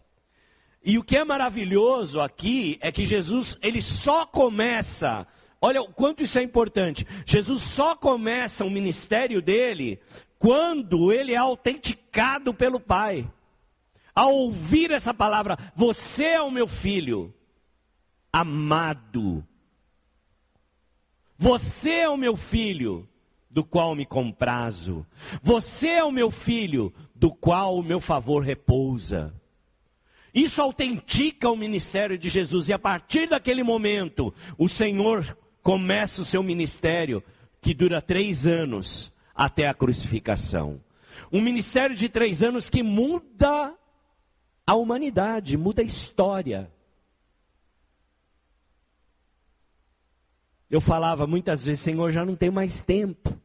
[0.89, 5.27] E o que é maravilhoso aqui é que Jesus, ele só começa,
[5.61, 7.07] olha o quanto isso é importante.
[7.27, 10.01] Jesus só começa o ministério dele
[10.39, 13.31] quando ele é autenticado pelo Pai.
[14.15, 17.35] Ao ouvir essa palavra, você é o meu filho
[18.33, 19.47] amado.
[21.37, 23.07] Você é o meu filho,
[23.51, 25.07] do qual me comprazo.
[25.43, 29.35] Você é o meu filho, do qual o meu favor repousa.
[30.39, 36.25] Isso autentica o ministério de Jesus, e a partir daquele momento, o Senhor começa o
[36.25, 37.25] seu ministério,
[37.61, 40.81] que dura três anos, até a crucificação.
[41.33, 43.75] Um ministério de três anos que muda
[44.65, 46.71] a humanidade, muda a história.
[50.71, 53.37] Eu falava muitas vezes, Senhor, já não tenho mais tempo.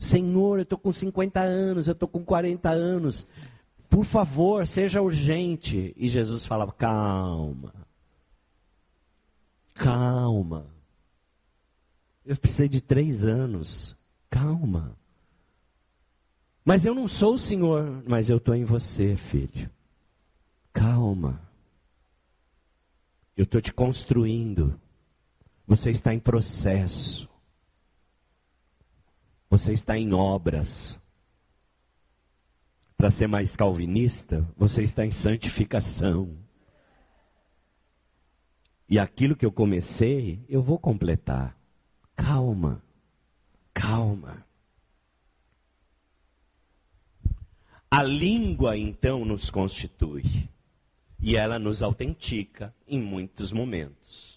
[0.00, 3.24] Senhor, eu estou com 50 anos, eu estou com 40 anos.
[3.94, 5.94] Por favor, seja urgente.
[5.96, 7.72] E Jesus falava: calma.
[9.72, 10.66] Calma.
[12.26, 13.96] Eu precisei de três anos.
[14.28, 14.98] Calma.
[16.64, 19.70] Mas eu não sou o Senhor, mas eu estou em você, filho.
[20.72, 21.40] Calma.
[23.36, 24.76] Eu estou te construindo.
[25.68, 27.28] Você está em processo.
[29.48, 31.00] Você está em obras.
[33.04, 36.38] Para ser mais calvinista, você está em santificação.
[38.88, 41.54] E aquilo que eu comecei, eu vou completar.
[42.16, 42.82] Calma,
[43.74, 44.46] calma.
[47.90, 50.48] A língua, então, nos constitui.
[51.20, 54.33] E ela nos autentica em muitos momentos.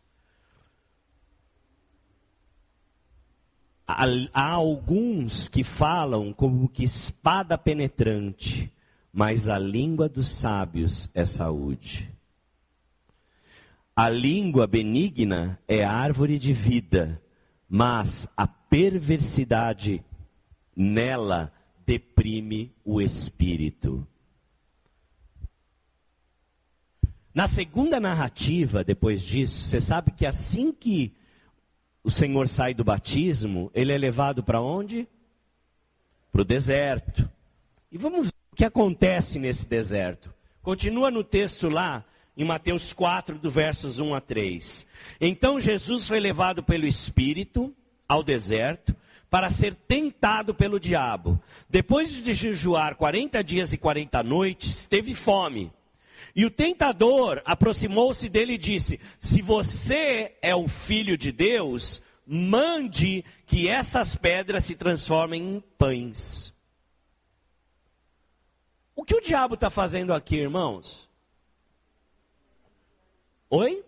[3.87, 8.69] Há, alguns que falam como que espada penetrante,
[9.13, 12.13] mas a língua dos sábios é saúde.
[13.95, 17.21] A língua benigna é árvore de vida,
[17.69, 20.03] mas a perversidade
[20.75, 21.51] nela
[21.85, 24.05] deprime o espírito.
[27.33, 31.16] Na segunda narrativa, depois disso, você sabe que assim que
[32.07, 35.05] o Senhor sai do batismo, ele é levado para onde?
[36.31, 37.29] Para o deserto.
[37.91, 40.33] E vamos ver o que acontece nesse deserto.
[40.61, 42.05] Continua no texto lá,
[42.37, 44.87] em Mateus 4, do versos 1 a 3.
[45.19, 47.75] Então Jesus foi levado pelo Espírito
[48.07, 48.95] ao deserto
[49.29, 51.37] para ser tentado pelo diabo.
[51.69, 55.73] Depois de jejuar 40 dias e 40 noites, teve fome.
[56.37, 63.25] E o tentador aproximou-se dele e disse: Se você é o filho de Deus, mande
[63.47, 66.55] que essas pedras se transformem em pães.
[68.95, 71.09] O que o diabo está fazendo aqui, irmãos?
[73.49, 73.83] Oi?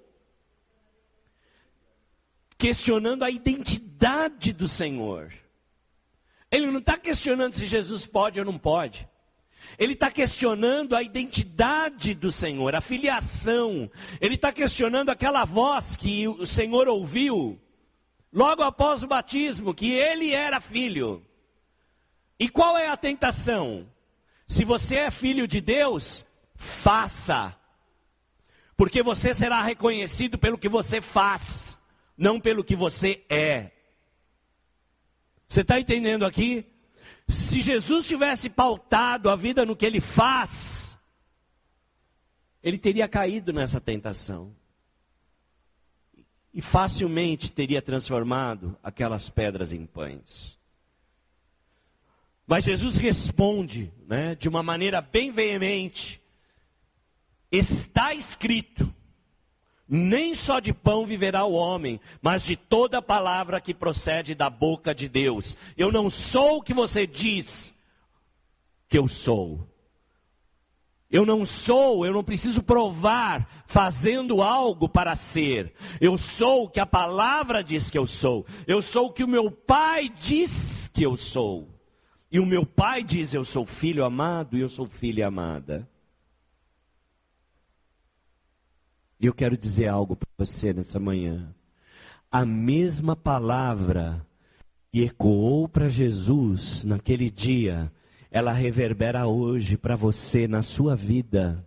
[2.58, 5.32] Questionando a identidade do Senhor.
[6.50, 9.08] Ele não está questionando se Jesus pode ou não pode.
[9.80, 13.90] Ele está questionando a identidade do Senhor, a filiação.
[14.20, 17.58] Ele está questionando aquela voz que o Senhor ouviu
[18.32, 21.26] logo após o batismo, que ele era filho.
[22.38, 23.88] E qual é a tentação?
[24.46, 27.56] Se você é filho de Deus, faça.
[28.76, 31.80] Porque você será reconhecido pelo que você faz,
[32.18, 33.72] não pelo que você é.
[35.48, 36.66] Você está entendendo aqui?
[37.30, 40.98] Se Jesus tivesse pautado a vida no que ele faz,
[42.64, 44.56] ele teria caído nessa tentação.
[46.52, 50.58] E facilmente teria transformado aquelas pedras em pães.
[52.48, 56.20] Mas Jesus responde, né, de uma maneira bem veemente:
[57.52, 58.92] Está escrito,
[59.90, 64.94] nem só de pão viverá o homem, mas de toda palavra que procede da boca
[64.94, 65.58] de Deus.
[65.76, 67.74] Eu não sou o que você diz
[68.88, 69.68] que eu sou.
[71.10, 75.74] Eu não sou, eu não preciso provar fazendo algo para ser.
[76.00, 78.46] Eu sou o que a palavra diz que eu sou.
[78.68, 81.68] Eu sou o que o meu pai diz que eu sou.
[82.32, 85.90] E o meu pai diz: Eu sou filho amado e eu sou filha amada.
[89.20, 91.54] E eu quero dizer algo para você nessa manhã.
[92.32, 94.26] A mesma palavra
[94.92, 97.92] que ecoou para Jesus naquele dia,
[98.32, 101.66] ela reverbera hoje para você na sua vida.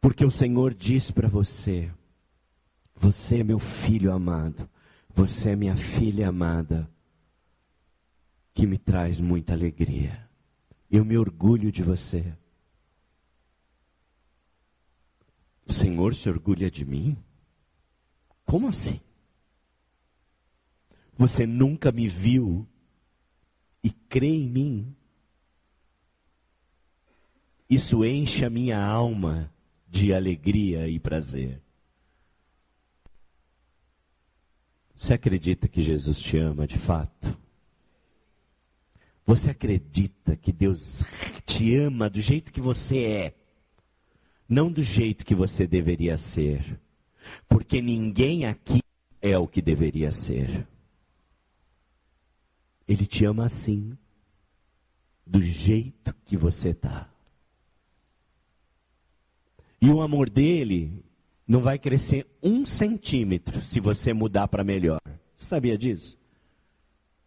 [0.00, 1.90] Porque o Senhor diz para você:
[2.96, 4.68] Você é meu filho amado,
[5.14, 6.90] você é minha filha amada,
[8.52, 10.28] que me traz muita alegria.
[10.90, 12.34] Eu me orgulho de você.
[15.66, 17.16] O Senhor se orgulha de mim?
[18.44, 19.00] Como assim?
[21.16, 22.66] Você nunca me viu
[23.82, 24.96] e crê em mim?
[27.68, 29.52] Isso enche a minha alma
[29.88, 31.62] de alegria e prazer.
[34.94, 37.36] Você acredita que Jesus te ama de fato?
[39.26, 41.04] Você acredita que Deus
[41.46, 43.34] te ama do jeito que você é?
[44.54, 46.80] Não do jeito que você deveria ser,
[47.48, 48.80] porque ninguém aqui
[49.20, 50.64] é o que deveria ser.
[52.86, 53.98] Ele te ama assim,
[55.26, 57.10] do jeito que você está.
[59.80, 61.04] E o amor dele
[61.48, 65.00] não vai crescer um centímetro se você mudar para melhor.
[65.34, 66.16] Você sabia disso?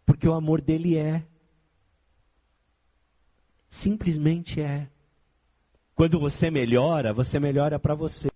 [0.05, 1.25] Porque o amor dele é.
[3.67, 4.89] Simplesmente é.
[5.97, 8.29] Quando você melhora, você melhora para você.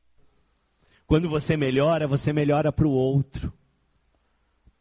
[1.06, 3.54] Quando você melhora, você melhora para o outro.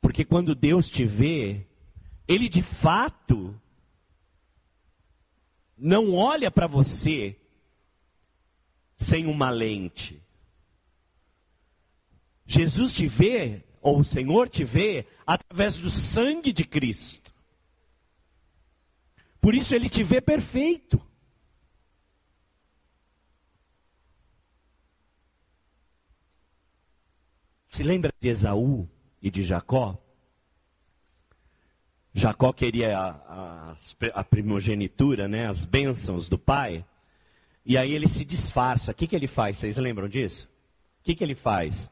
[0.00, 1.66] Porque quando Deus te vê,
[2.26, 3.54] Ele de fato
[5.76, 7.36] não olha para você
[8.96, 10.18] sem uma lente.
[12.46, 17.30] Jesus te vê, ou o Senhor te vê, através do sangue de Cristo.
[19.38, 21.09] Por isso ele te vê perfeito.
[27.70, 28.88] Se lembra de Esaú
[29.22, 29.96] e de Jacó?
[32.12, 33.76] Jacó queria a, a,
[34.12, 36.84] a, primogenitura, né, as bênçãos do pai.
[37.64, 38.90] E aí ele se disfarça.
[38.90, 39.56] O que, que ele faz?
[39.56, 40.48] Vocês lembram disso?
[41.00, 41.88] O que, que ele faz?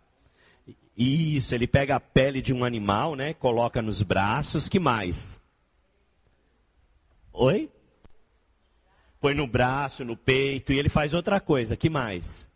[0.97, 3.33] Isso, ele pega a pele de um animal, né?
[3.33, 4.69] Coloca nos braços.
[4.69, 5.41] Que mais?
[7.33, 7.71] Oi?
[9.21, 10.73] Põe no braço, no peito.
[10.73, 11.77] E ele faz outra coisa.
[11.77, 12.49] Que mais?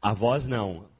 [0.00, 0.91] A voz não.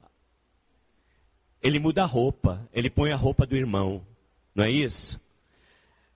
[1.63, 2.67] Ele muda a roupa.
[2.73, 4.05] Ele põe a roupa do irmão.
[4.53, 5.19] Não é isso?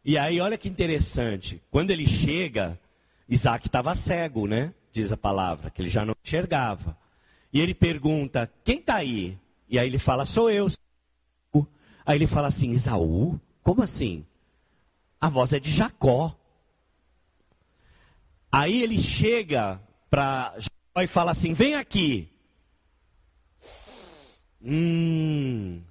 [0.03, 1.61] E aí, olha que interessante.
[1.71, 2.77] Quando ele chega,
[3.27, 4.73] Isaac estava cego, né?
[4.91, 6.97] Diz a palavra, que ele já não enxergava.
[7.51, 9.37] E ele pergunta: Quem está aí?
[9.69, 10.67] E aí ele fala: Sou eu.
[12.05, 13.39] Aí ele fala assim: Isaú?
[13.63, 14.25] Como assim?
[15.19, 16.35] A voz é de Jacó.
[18.51, 22.29] Aí ele chega para Jacó e fala assim: Vem aqui.
[24.69, 25.81] Hum.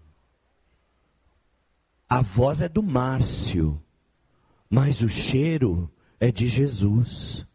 [2.06, 3.82] A voz é do Márcio,
[4.68, 7.46] mas o cheiro é de Jesus.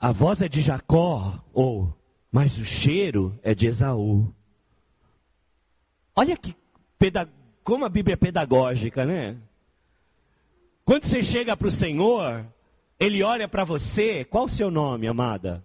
[0.00, 1.94] A voz é de Jacó, ou,
[2.32, 4.34] mas o cheiro é de Esaú.
[6.14, 6.56] Olha que
[7.62, 9.36] como a Bíblia é pedagógica, né?
[10.82, 12.46] Quando você chega para o Senhor,
[12.98, 15.62] Ele olha para você, qual o seu nome, amada?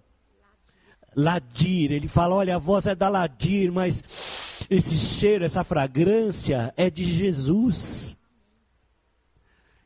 [1.15, 4.03] Ladir, ele fala: olha, a voz é da Ladir, mas
[4.69, 8.17] esse cheiro, essa fragrância é de Jesus.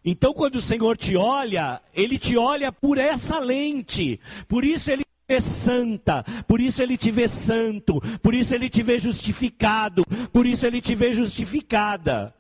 [0.04, 4.20] Então, quando o Senhor te olha, Ele te olha por essa lente.
[4.48, 8.70] Por isso Ele te vê santa, por isso Ele te vê santo, por isso Ele
[8.70, 12.32] te vê justificado, por isso Ele te vê justificada.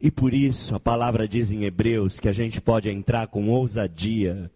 [0.00, 4.48] E por isso a palavra diz em Hebreus que a gente pode entrar com ousadia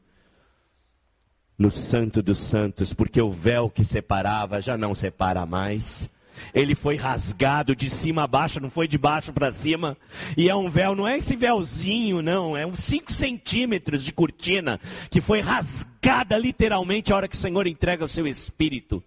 [1.59, 6.11] no Santo dos Santos, porque o véu que separava já não separa mais
[6.55, 9.97] ele foi rasgado de cima a baixo, não foi de baixo para cima.
[10.37, 14.81] E é um véu, não é esse véuzinho, não, é uns 5 centímetros de cortina
[15.11, 19.03] que foi rasgada literalmente a hora que o Senhor entrega o seu espírito.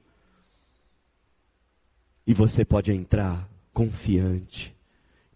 [2.25, 4.75] E você pode entrar confiante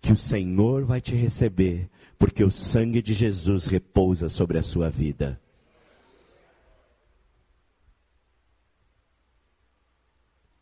[0.02, 1.90] que o Senhor vai te receber,
[2.20, 5.40] porque o sangue de Jesus repousa sobre a sua vida.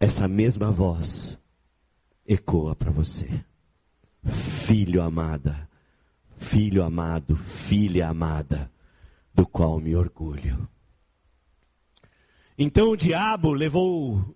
[0.01, 1.37] Essa mesma voz
[2.25, 3.29] ecoa para você.
[4.25, 5.69] Filho amada,
[6.35, 8.71] filho amado, filha amada,
[9.31, 10.67] do qual me orgulho.
[12.57, 14.35] Então o diabo levou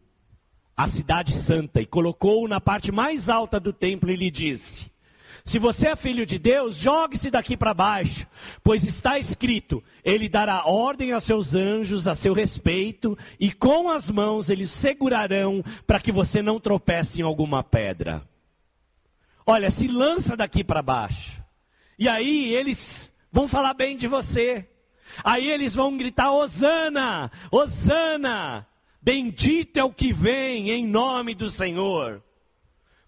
[0.77, 4.91] a cidade santa e colocou-o na parte mais alta do templo e lhe disse:
[5.45, 8.25] se você é filho de Deus, jogue-se daqui para baixo,
[8.63, 14.09] pois está escrito: Ele dará ordem aos seus anjos a seu respeito, e com as
[14.09, 18.27] mãos eles segurarão para que você não tropece em alguma pedra.
[19.45, 21.43] Olha, se lança daqui para baixo,
[21.99, 24.67] e aí eles vão falar bem de você.
[25.23, 28.65] Aí eles vão gritar: Hosana, Hosana,
[28.99, 32.24] bendito é o que vem em nome do Senhor.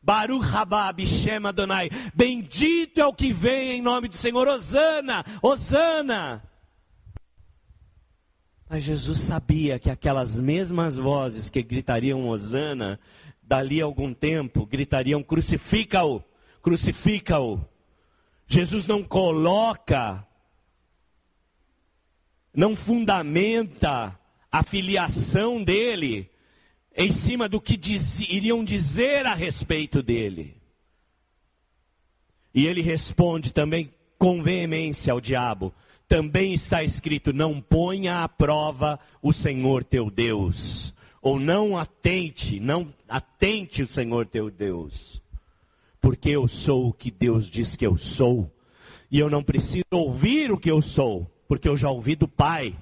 [0.07, 1.89] Baruch Rabá, Bishem Adonai.
[2.15, 4.47] Bendito é o que vem em nome do Senhor.
[4.47, 6.41] Osana, Osana.
[8.69, 12.97] Mas Jesus sabia que aquelas mesmas vozes que gritariam Osana,
[13.43, 16.23] dali a algum tempo, gritariam: crucifica-o,
[16.61, 17.59] crucifica-o.
[18.47, 20.25] Jesus não coloca,
[22.55, 24.17] não fundamenta
[24.49, 26.31] a filiação dele
[26.97, 30.57] em cima do que diz, iriam dizer a respeito dele.
[32.53, 35.71] E ele responde também com veemência ao diabo:
[36.07, 40.91] também está escrito: não ponha à prova o Senhor teu Deus,
[41.21, 45.21] ou não atente, não atente o Senhor teu Deus,
[46.01, 48.51] porque eu sou o que Deus diz que eu sou,
[49.11, 52.75] e eu não preciso ouvir o que eu sou, porque eu já ouvi do Pai,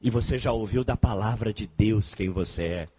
[0.00, 2.95] e você já ouviu da palavra de Deus quem você é.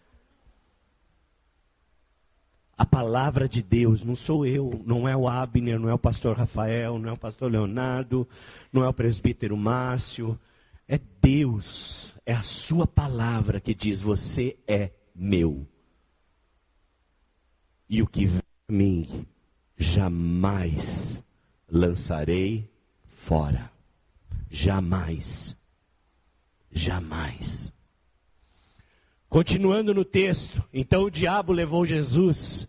[2.77, 6.37] A palavra de Deus, não sou eu, não é o Abner, não é o pastor
[6.37, 8.27] Rafael, não é o pastor Leonardo,
[8.71, 10.39] não é o presbítero Márcio.
[10.87, 15.67] É Deus, é a sua palavra que diz: Você é meu.
[17.89, 19.25] E o que vem a mim,
[19.75, 21.23] jamais
[21.67, 22.69] lançarei
[23.07, 23.71] fora.
[24.51, 25.57] Jamais.
[26.71, 27.73] Jamais.
[29.29, 32.67] Continuando no texto, então o diabo levou Jesus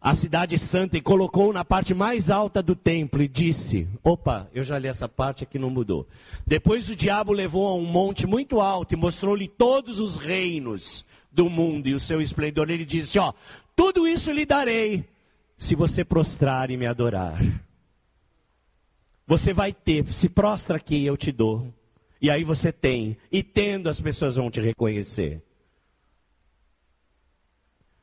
[0.00, 4.64] à cidade santa e colocou na parte mais alta do templo e disse: Opa, eu
[4.64, 6.08] já li essa parte aqui, não mudou.
[6.44, 11.48] Depois o diabo levou a um monte muito alto e mostrou-lhe todos os reinos do
[11.48, 12.68] mundo e o seu esplendor.
[12.68, 13.32] Ele disse: Ó,
[13.76, 15.04] tudo isso lhe darei
[15.56, 17.40] se você prostrar e me adorar.
[19.24, 21.72] Você vai ter, se prostra aqui, eu te dou.
[22.20, 25.40] E aí você tem, e tendo as pessoas vão te reconhecer.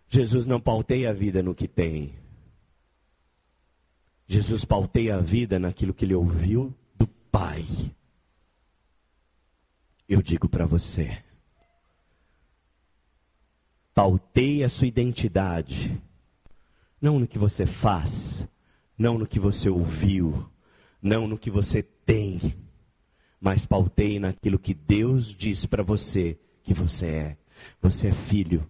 [0.10, 2.16] Jesus não pauteia a vida no que tem.
[4.28, 7.66] Jesus pauteia a vida naquilo que ele ouviu do Pai.
[10.08, 11.24] Eu digo para você,
[13.94, 16.02] pauteie a sua identidade,
[17.00, 18.48] não no que você faz,
[18.98, 20.50] não no que você ouviu,
[21.00, 22.56] não no que você tem,
[23.40, 27.38] mas pauteie naquilo que Deus diz para você que você é.
[27.80, 28.68] Você é filho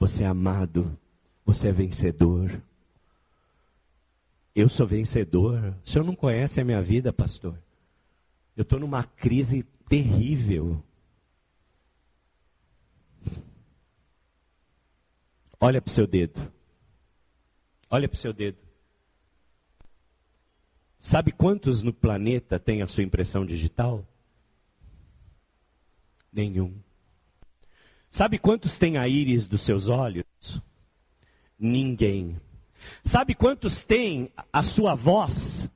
[0.00, 0.98] você é amado.
[1.44, 2.62] Você é vencedor.
[4.54, 5.76] Eu sou vencedor.
[5.84, 7.56] O senhor não conhece a minha vida, pastor?
[8.56, 10.82] Eu estou numa crise terrível.
[15.60, 16.50] Olha para o seu dedo.
[17.90, 18.58] Olha para o seu dedo.
[20.98, 24.06] Sabe quantos no planeta têm a sua impressão digital?
[26.32, 26.74] Nenhum.
[28.10, 30.26] Sabe quantos têm a íris dos seus olhos?
[31.56, 32.40] Ninguém.
[33.04, 35.68] Sabe quantos têm a sua voz?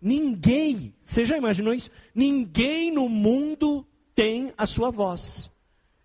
[0.00, 0.94] Ninguém.
[1.02, 1.90] Você já imaginou isso?
[2.14, 3.84] Ninguém no mundo
[4.14, 5.50] tem a sua voz.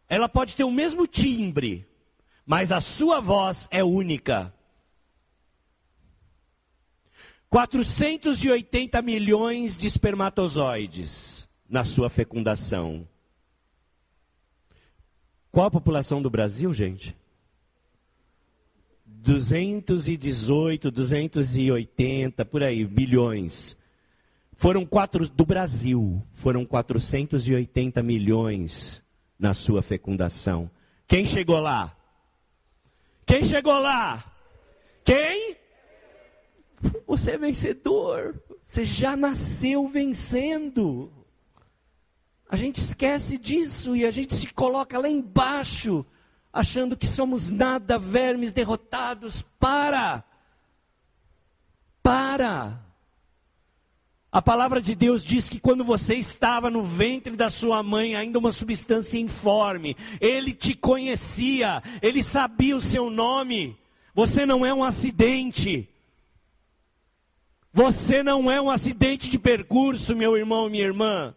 [0.10, 1.88] Ela pode ter o mesmo timbre,
[2.44, 4.52] mas a sua voz é única.
[7.50, 13.08] 480 milhões de espermatozoides na sua fecundação.
[15.52, 17.16] Qual a população do Brasil, gente?
[19.06, 23.78] 218, 280, por aí, bilhões.
[24.56, 29.04] Foram quatro do Brasil, foram 480 milhões
[29.38, 30.70] na sua fecundação.
[31.08, 31.96] Quem chegou lá?
[33.26, 34.24] Quem chegou lá?
[35.04, 35.58] Quem?
[37.06, 38.42] Você é vencedor.
[38.64, 41.12] Você já nasceu vencendo.
[42.52, 46.06] A gente esquece disso e a gente se coloca lá embaixo,
[46.52, 49.42] achando que somos nada, vermes derrotados.
[49.58, 50.22] Para!
[52.04, 52.78] Para!
[54.30, 58.38] A palavra de Deus diz que quando você estava no ventre da sua mãe, ainda
[58.38, 63.78] uma substância informe, Ele te conhecia, Ele sabia o seu nome.
[64.14, 65.88] Você não é um acidente.
[67.74, 71.34] Você não é um acidente de percurso, meu irmão minha irmã.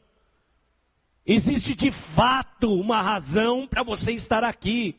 [1.27, 4.99] Existe de fato uma razão para você estar aqui.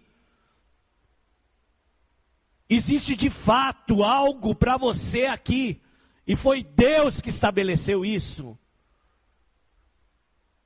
[2.67, 5.79] Existe de fato algo para você aqui.
[6.25, 8.57] E foi Deus que estabeleceu isso.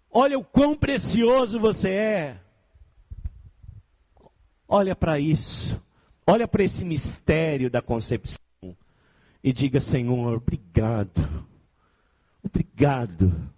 [0.09, 2.41] Olha o quão precioso você é.
[4.65, 5.81] Olha para isso.
[6.25, 8.39] Olha para esse mistério da concepção.
[9.43, 11.47] E diga, Senhor, obrigado.
[12.41, 13.51] Obrigado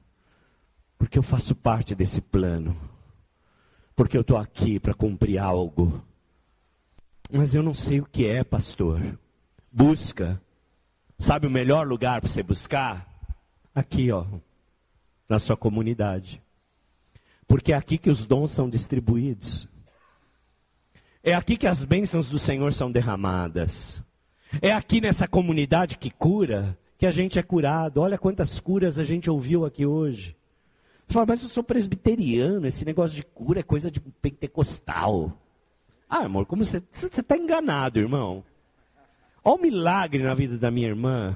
[1.01, 2.79] porque eu faço parte desse plano.
[3.95, 5.99] Porque eu estou aqui para cumprir algo.
[7.31, 9.01] Mas eu não sei o que é, pastor.
[9.71, 10.39] Busca.
[11.17, 13.09] Sabe o melhor lugar para você buscar?
[13.73, 14.27] Aqui, ó.
[15.27, 16.39] Na sua comunidade.
[17.47, 19.67] Porque é aqui que os dons são distribuídos.
[21.23, 23.99] É aqui que as bênçãos do Senhor são derramadas.
[24.61, 28.01] É aqui nessa comunidade que cura que a gente é curado.
[28.01, 30.39] Olha quantas curas a gente ouviu aqui hoje.
[31.11, 35.37] Você fala, mas eu sou presbiteriano, esse negócio de cura é coisa de pentecostal.
[36.09, 38.45] Ah, amor, como você está enganado, irmão.
[39.43, 41.35] Olha o milagre na vida da minha irmã.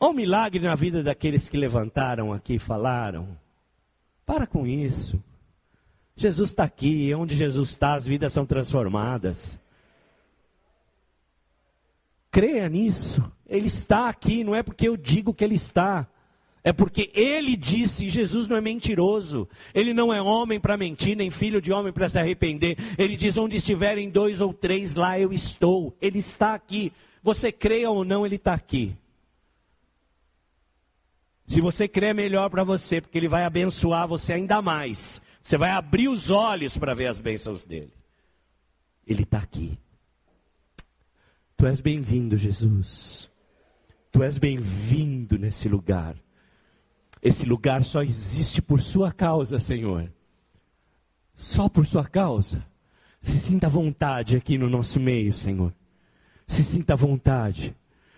[0.00, 3.36] Olha o milagre na vida daqueles que levantaram aqui e falaram.
[4.24, 5.22] Para com isso.
[6.16, 9.60] Jesus está aqui, onde Jesus está, as vidas são transformadas.
[12.30, 13.22] Creia nisso.
[13.46, 16.08] Ele está aqui, não é porque eu digo que ele está.
[16.66, 19.48] É porque ele disse, Jesus não é mentiroso.
[19.72, 22.76] Ele não é homem para mentir, nem filho de homem para se arrepender.
[22.98, 25.96] Ele diz: onde estiverem dois ou três, lá eu estou.
[26.02, 26.92] Ele está aqui.
[27.22, 28.96] Você creia ou não, ele está aqui.
[31.46, 35.22] Se você crê, é melhor para você, porque ele vai abençoar você ainda mais.
[35.40, 37.92] Você vai abrir os olhos para ver as bênçãos dele.
[39.06, 39.78] Ele está aqui.
[41.56, 43.30] Tu és bem-vindo, Jesus.
[44.10, 46.16] Tu és bem-vindo nesse lugar.
[47.22, 50.12] Esse lugar só existe por Sua causa, Senhor.
[51.34, 52.64] Só por Sua causa.
[53.20, 55.74] Se sinta vontade aqui no nosso meio, Senhor.
[56.46, 57.74] Se sinta vontade.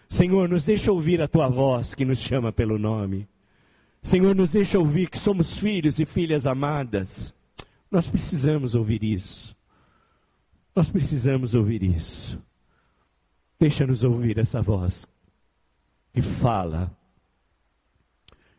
[0.09, 3.29] Senhor, nos deixa ouvir a tua voz que nos chama pelo nome.
[4.01, 7.35] Senhor, nos deixa ouvir que somos filhos e filhas amadas.
[7.91, 9.57] Nós precisamos ouvir isso.
[10.75, 12.41] Nós precisamos ouvir isso.
[13.59, 15.07] Deixa-nos ouvir essa voz
[16.13, 16.97] que fala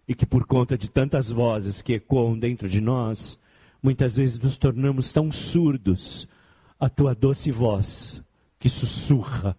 [0.09, 3.39] e que, por conta de tantas vozes que ecoam dentro de nós,
[3.79, 6.27] muitas vezes nos tornamos tão surdos
[6.79, 8.19] à tua doce voz
[8.57, 9.55] que sussurra: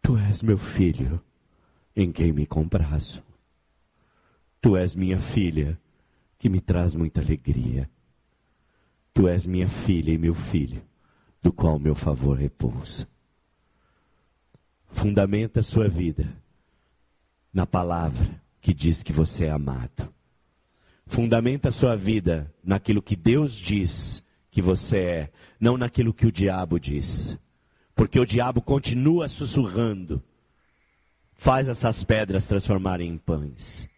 [0.00, 1.20] Tu és meu filho,
[1.96, 3.20] em quem me comprazo.
[4.60, 5.76] Tu és minha filha,
[6.38, 7.90] que me traz muita alegria.
[9.12, 10.80] Tu és minha filha e meu filho,
[11.42, 13.08] do qual meu favor repousa.
[14.92, 16.32] Fundamenta a sua vida
[17.52, 20.12] na palavra que diz que você é amado.
[21.06, 26.32] Fundamenta a sua vida naquilo que Deus diz que você é, não naquilo que o
[26.32, 27.38] diabo diz.
[27.94, 30.22] Porque o diabo continua sussurrando.
[31.34, 33.88] Faz essas pedras transformarem em pães.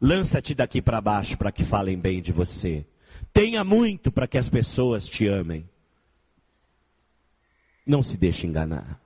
[0.00, 2.86] Lança-te daqui para baixo para que falem bem de você.
[3.32, 5.68] Tenha muito para que as pessoas te amem.
[7.86, 9.00] Não se deixe enganar.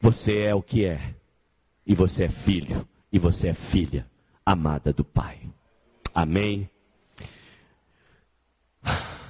[0.00, 1.14] Você é o que é.
[1.86, 2.86] E você é filho.
[3.16, 4.06] E você é filha
[4.44, 5.38] amada do Pai.
[6.14, 6.68] Amém.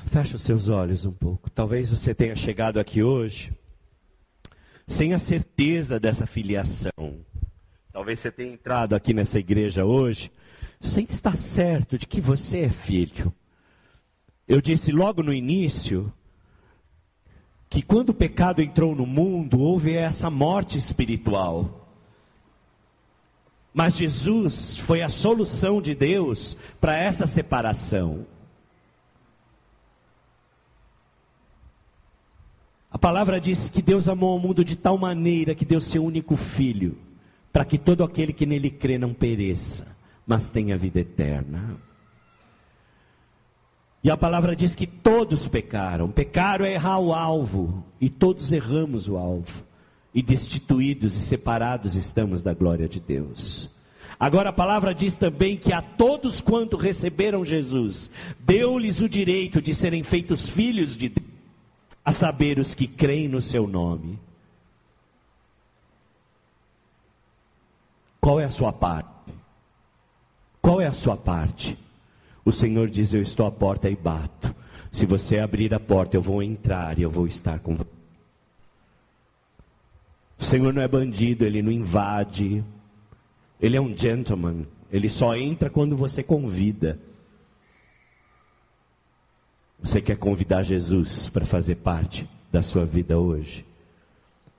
[0.06, 1.48] Feche os seus olhos um pouco.
[1.48, 3.56] Talvez você tenha chegado aqui hoje
[4.88, 7.24] sem a certeza dessa filiação.
[7.92, 10.32] Talvez você tenha entrado aqui nessa igreja hoje
[10.80, 13.32] sem estar certo de que você é filho.
[14.48, 16.12] Eu disse logo no início
[17.70, 21.85] que quando o pecado entrou no mundo, houve essa morte espiritual.
[23.76, 28.26] Mas Jesus foi a solução de Deus para essa separação.
[32.90, 36.36] A palavra diz que Deus amou o mundo de tal maneira que deu seu único
[36.38, 36.96] filho,
[37.52, 39.94] para que todo aquele que nele crê não pereça,
[40.26, 41.76] mas tenha vida eterna.
[44.02, 46.10] E a palavra diz que todos pecaram.
[46.10, 49.65] Pecaram é errar o alvo, e todos erramos o alvo.
[50.16, 53.68] E destituídos e separados estamos da glória de Deus.
[54.18, 59.74] Agora a palavra diz também que a todos quanto receberam Jesus, deu-lhes o direito de
[59.74, 61.28] serem feitos filhos de Deus,
[62.02, 64.18] a saber os que creem no seu nome.
[68.18, 69.10] Qual é a sua parte?
[70.62, 71.76] Qual é a sua parte?
[72.42, 74.54] O Senhor diz: Eu estou à porta e bato.
[74.90, 77.95] Se você abrir a porta, eu vou entrar e eu vou estar com você.
[80.38, 82.62] O Senhor não é bandido, ele não invade.
[83.60, 84.66] Ele é um gentleman.
[84.92, 86.98] Ele só entra quando você convida.
[89.80, 93.64] Você quer convidar Jesus para fazer parte da sua vida hoje?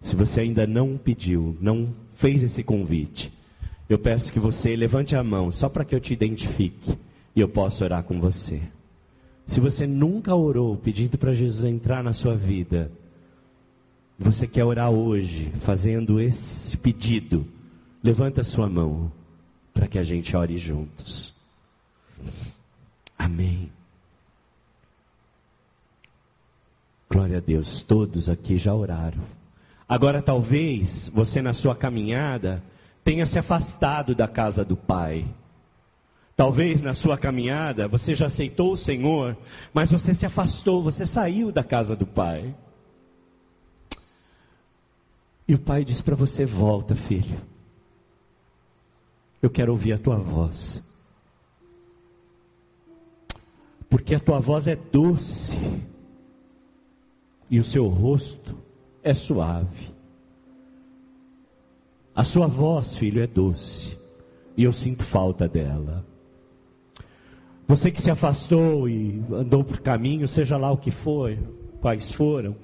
[0.01, 3.31] Se você ainda não pediu, não fez esse convite,
[3.89, 6.97] eu peço que você levante a mão só para que eu te identifique
[7.35, 8.61] e eu posso orar com você.
[9.45, 12.91] Se você nunca orou pedindo para Jesus entrar na sua vida,
[14.17, 17.47] você quer orar hoje, fazendo esse pedido,
[18.03, 19.11] levanta sua mão
[19.73, 21.35] para que a gente ore juntos.
[23.17, 23.71] Amém.
[27.09, 29.21] Glória a Deus, todos aqui já oraram.
[29.87, 32.61] Agora, talvez você na sua caminhada
[33.03, 35.25] tenha se afastado da casa do Pai.
[36.35, 39.37] Talvez na sua caminhada você já aceitou o Senhor,
[39.73, 42.53] mas você se afastou, você saiu da casa do Pai.
[45.47, 47.39] E o Pai diz para você: volta, filho.
[49.41, 50.83] Eu quero ouvir a tua voz.
[53.89, 55.55] Porque a tua voz é doce
[57.49, 58.55] e o seu rosto
[59.01, 59.95] é suave.
[62.13, 63.97] A sua voz, filho, é doce
[64.57, 66.03] e eu sinto falta dela.
[67.67, 71.37] Você que se afastou e andou por caminho, seja lá o que for,
[71.79, 72.55] quais foram,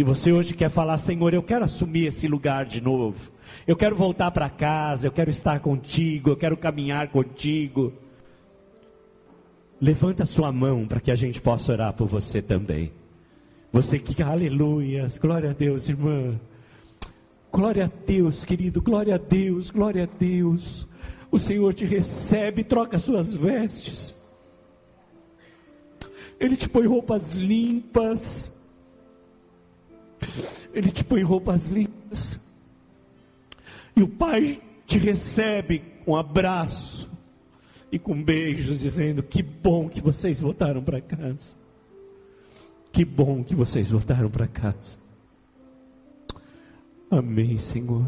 [0.00, 3.30] e você hoje quer falar, Senhor, eu quero assumir esse lugar de novo.
[3.66, 7.92] Eu quero voltar para casa, eu quero estar contigo, eu quero caminhar contigo.
[9.78, 12.90] Levanta sua mão para que a gente possa orar por você também.
[13.70, 16.40] Você que, aleluias, glória a Deus, irmã.
[17.52, 20.88] Glória a Deus, querido, glória a Deus, glória a Deus.
[21.30, 24.16] O Senhor te recebe, troca suas vestes.
[26.40, 28.58] Ele te põe roupas limpas.
[30.72, 32.38] Ele te põe roupas limpas.
[33.96, 37.08] E o Pai te recebe com um abraço
[37.92, 41.56] e com beijos, dizendo: Que bom que vocês voltaram para casa.
[42.92, 44.98] Que bom que vocês voltaram para casa.
[47.10, 48.06] Amém, Senhor.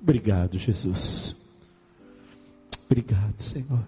[0.00, 1.36] Obrigado, Jesus.
[2.86, 3.86] Obrigado, Senhor.